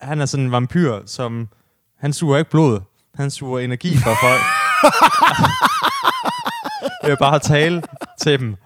[0.00, 1.48] han er sådan en vampyr, som,
[1.98, 2.80] han suger ikke blod,
[3.14, 4.42] han suger energi fra folk.
[7.02, 7.82] Jeg vil bare tale
[8.20, 8.56] til dem.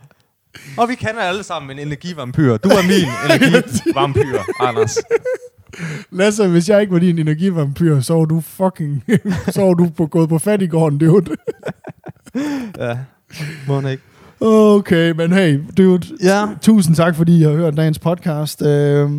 [0.79, 2.57] Og vi kender alle sammen en energivampyr.
[2.57, 4.99] Du er min energivampyr, Anders.
[6.11, 9.05] Lasse, hvis jeg ikke var din energivampyr, så var du fucking...
[9.49, 11.37] så var du på, gået på fattiggården, dude.
[12.79, 12.99] Ja,
[13.67, 14.03] må ikke.
[14.41, 16.17] Okay, men hey, dude.
[16.23, 16.47] Ja.
[16.63, 18.63] Tusind tak, fordi I har hørt dagens podcast.
[18.63, 19.11] Øh,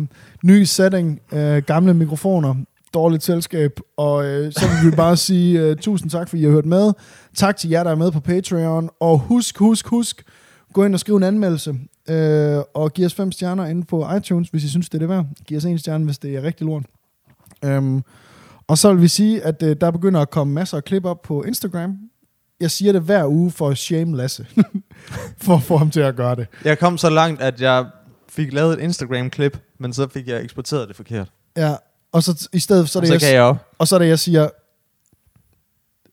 [0.42, 2.54] ny setting, øh, gamle mikrofoner,
[2.94, 6.52] dårligt selskab, og øh, så vil vi bare sige øh, tusind tak, fordi I har
[6.52, 6.92] hørt med.
[7.34, 10.22] Tak til jer, der er med på Patreon, og husk, husk, husk,
[10.72, 11.74] gå ind og skriv en anmeldelse,
[12.08, 15.08] øh, og giv os fem stjerner inde på iTunes, hvis I synes, det er det
[15.08, 15.26] værd.
[15.46, 16.84] Giv os en stjerne, hvis det er rigtig lort.
[17.64, 18.02] Øhm,
[18.68, 21.22] og så vil vi sige, at øh, der begynder at komme masser af klip op
[21.22, 21.96] på Instagram.
[22.60, 24.46] Jeg siger det hver uge for at shame Lasse.
[25.44, 26.46] for at få ham til at gøre det.
[26.64, 27.86] Jeg kom så langt, at jeg
[28.28, 31.30] fik lavet et Instagram-klip, men så fik jeg eksporteret det forkert.
[31.56, 31.74] Ja,
[32.12, 33.56] og så i stedet så er Og det, så jeg, kan jeg op.
[33.78, 34.48] og så er det, jeg siger,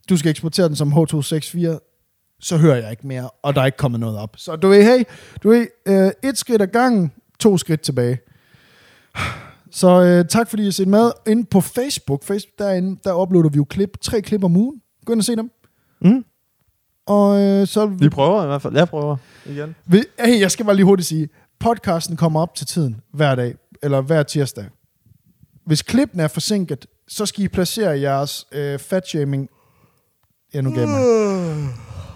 [0.10, 3.78] du skal eksportere den som H264, så hører jeg ikke mere, og der er ikke
[3.78, 4.34] kommet noget op.
[4.38, 5.04] Så du ved, hey,
[5.44, 8.20] du ved, øh, et skridt ad gangen, to skridt tilbage.
[9.72, 11.12] Så øh, tak fordi I har set med.
[11.28, 14.82] Inde på Facebook, Facebook derinde, der uploader vi jo klip, tre klip om ugen.
[15.06, 15.52] Gå ind og se dem.
[16.02, 16.26] Mm.
[17.06, 17.86] Og øh, så...
[17.86, 18.76] Vi prøver i hvert fald.
[18.76, 19.76] Jeg prøver igen.
[19.86, 21.30] Vi, hey, jeg skal bare lige hurtigt sige,
[21.60, 24.66] podcasten kommer op til tiden hver dag, eller hver tirsdag.
[25.66, 29.50] Hvis klippen er forsinket, så skal I placere jeres øh, fatshaming...
[30.54, 31.02] Ja, nu gav mig.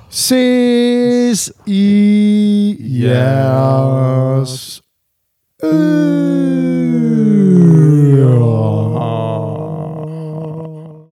[0.10, 4.82] Ses i jeres...
[5.64, 7.09] Øh.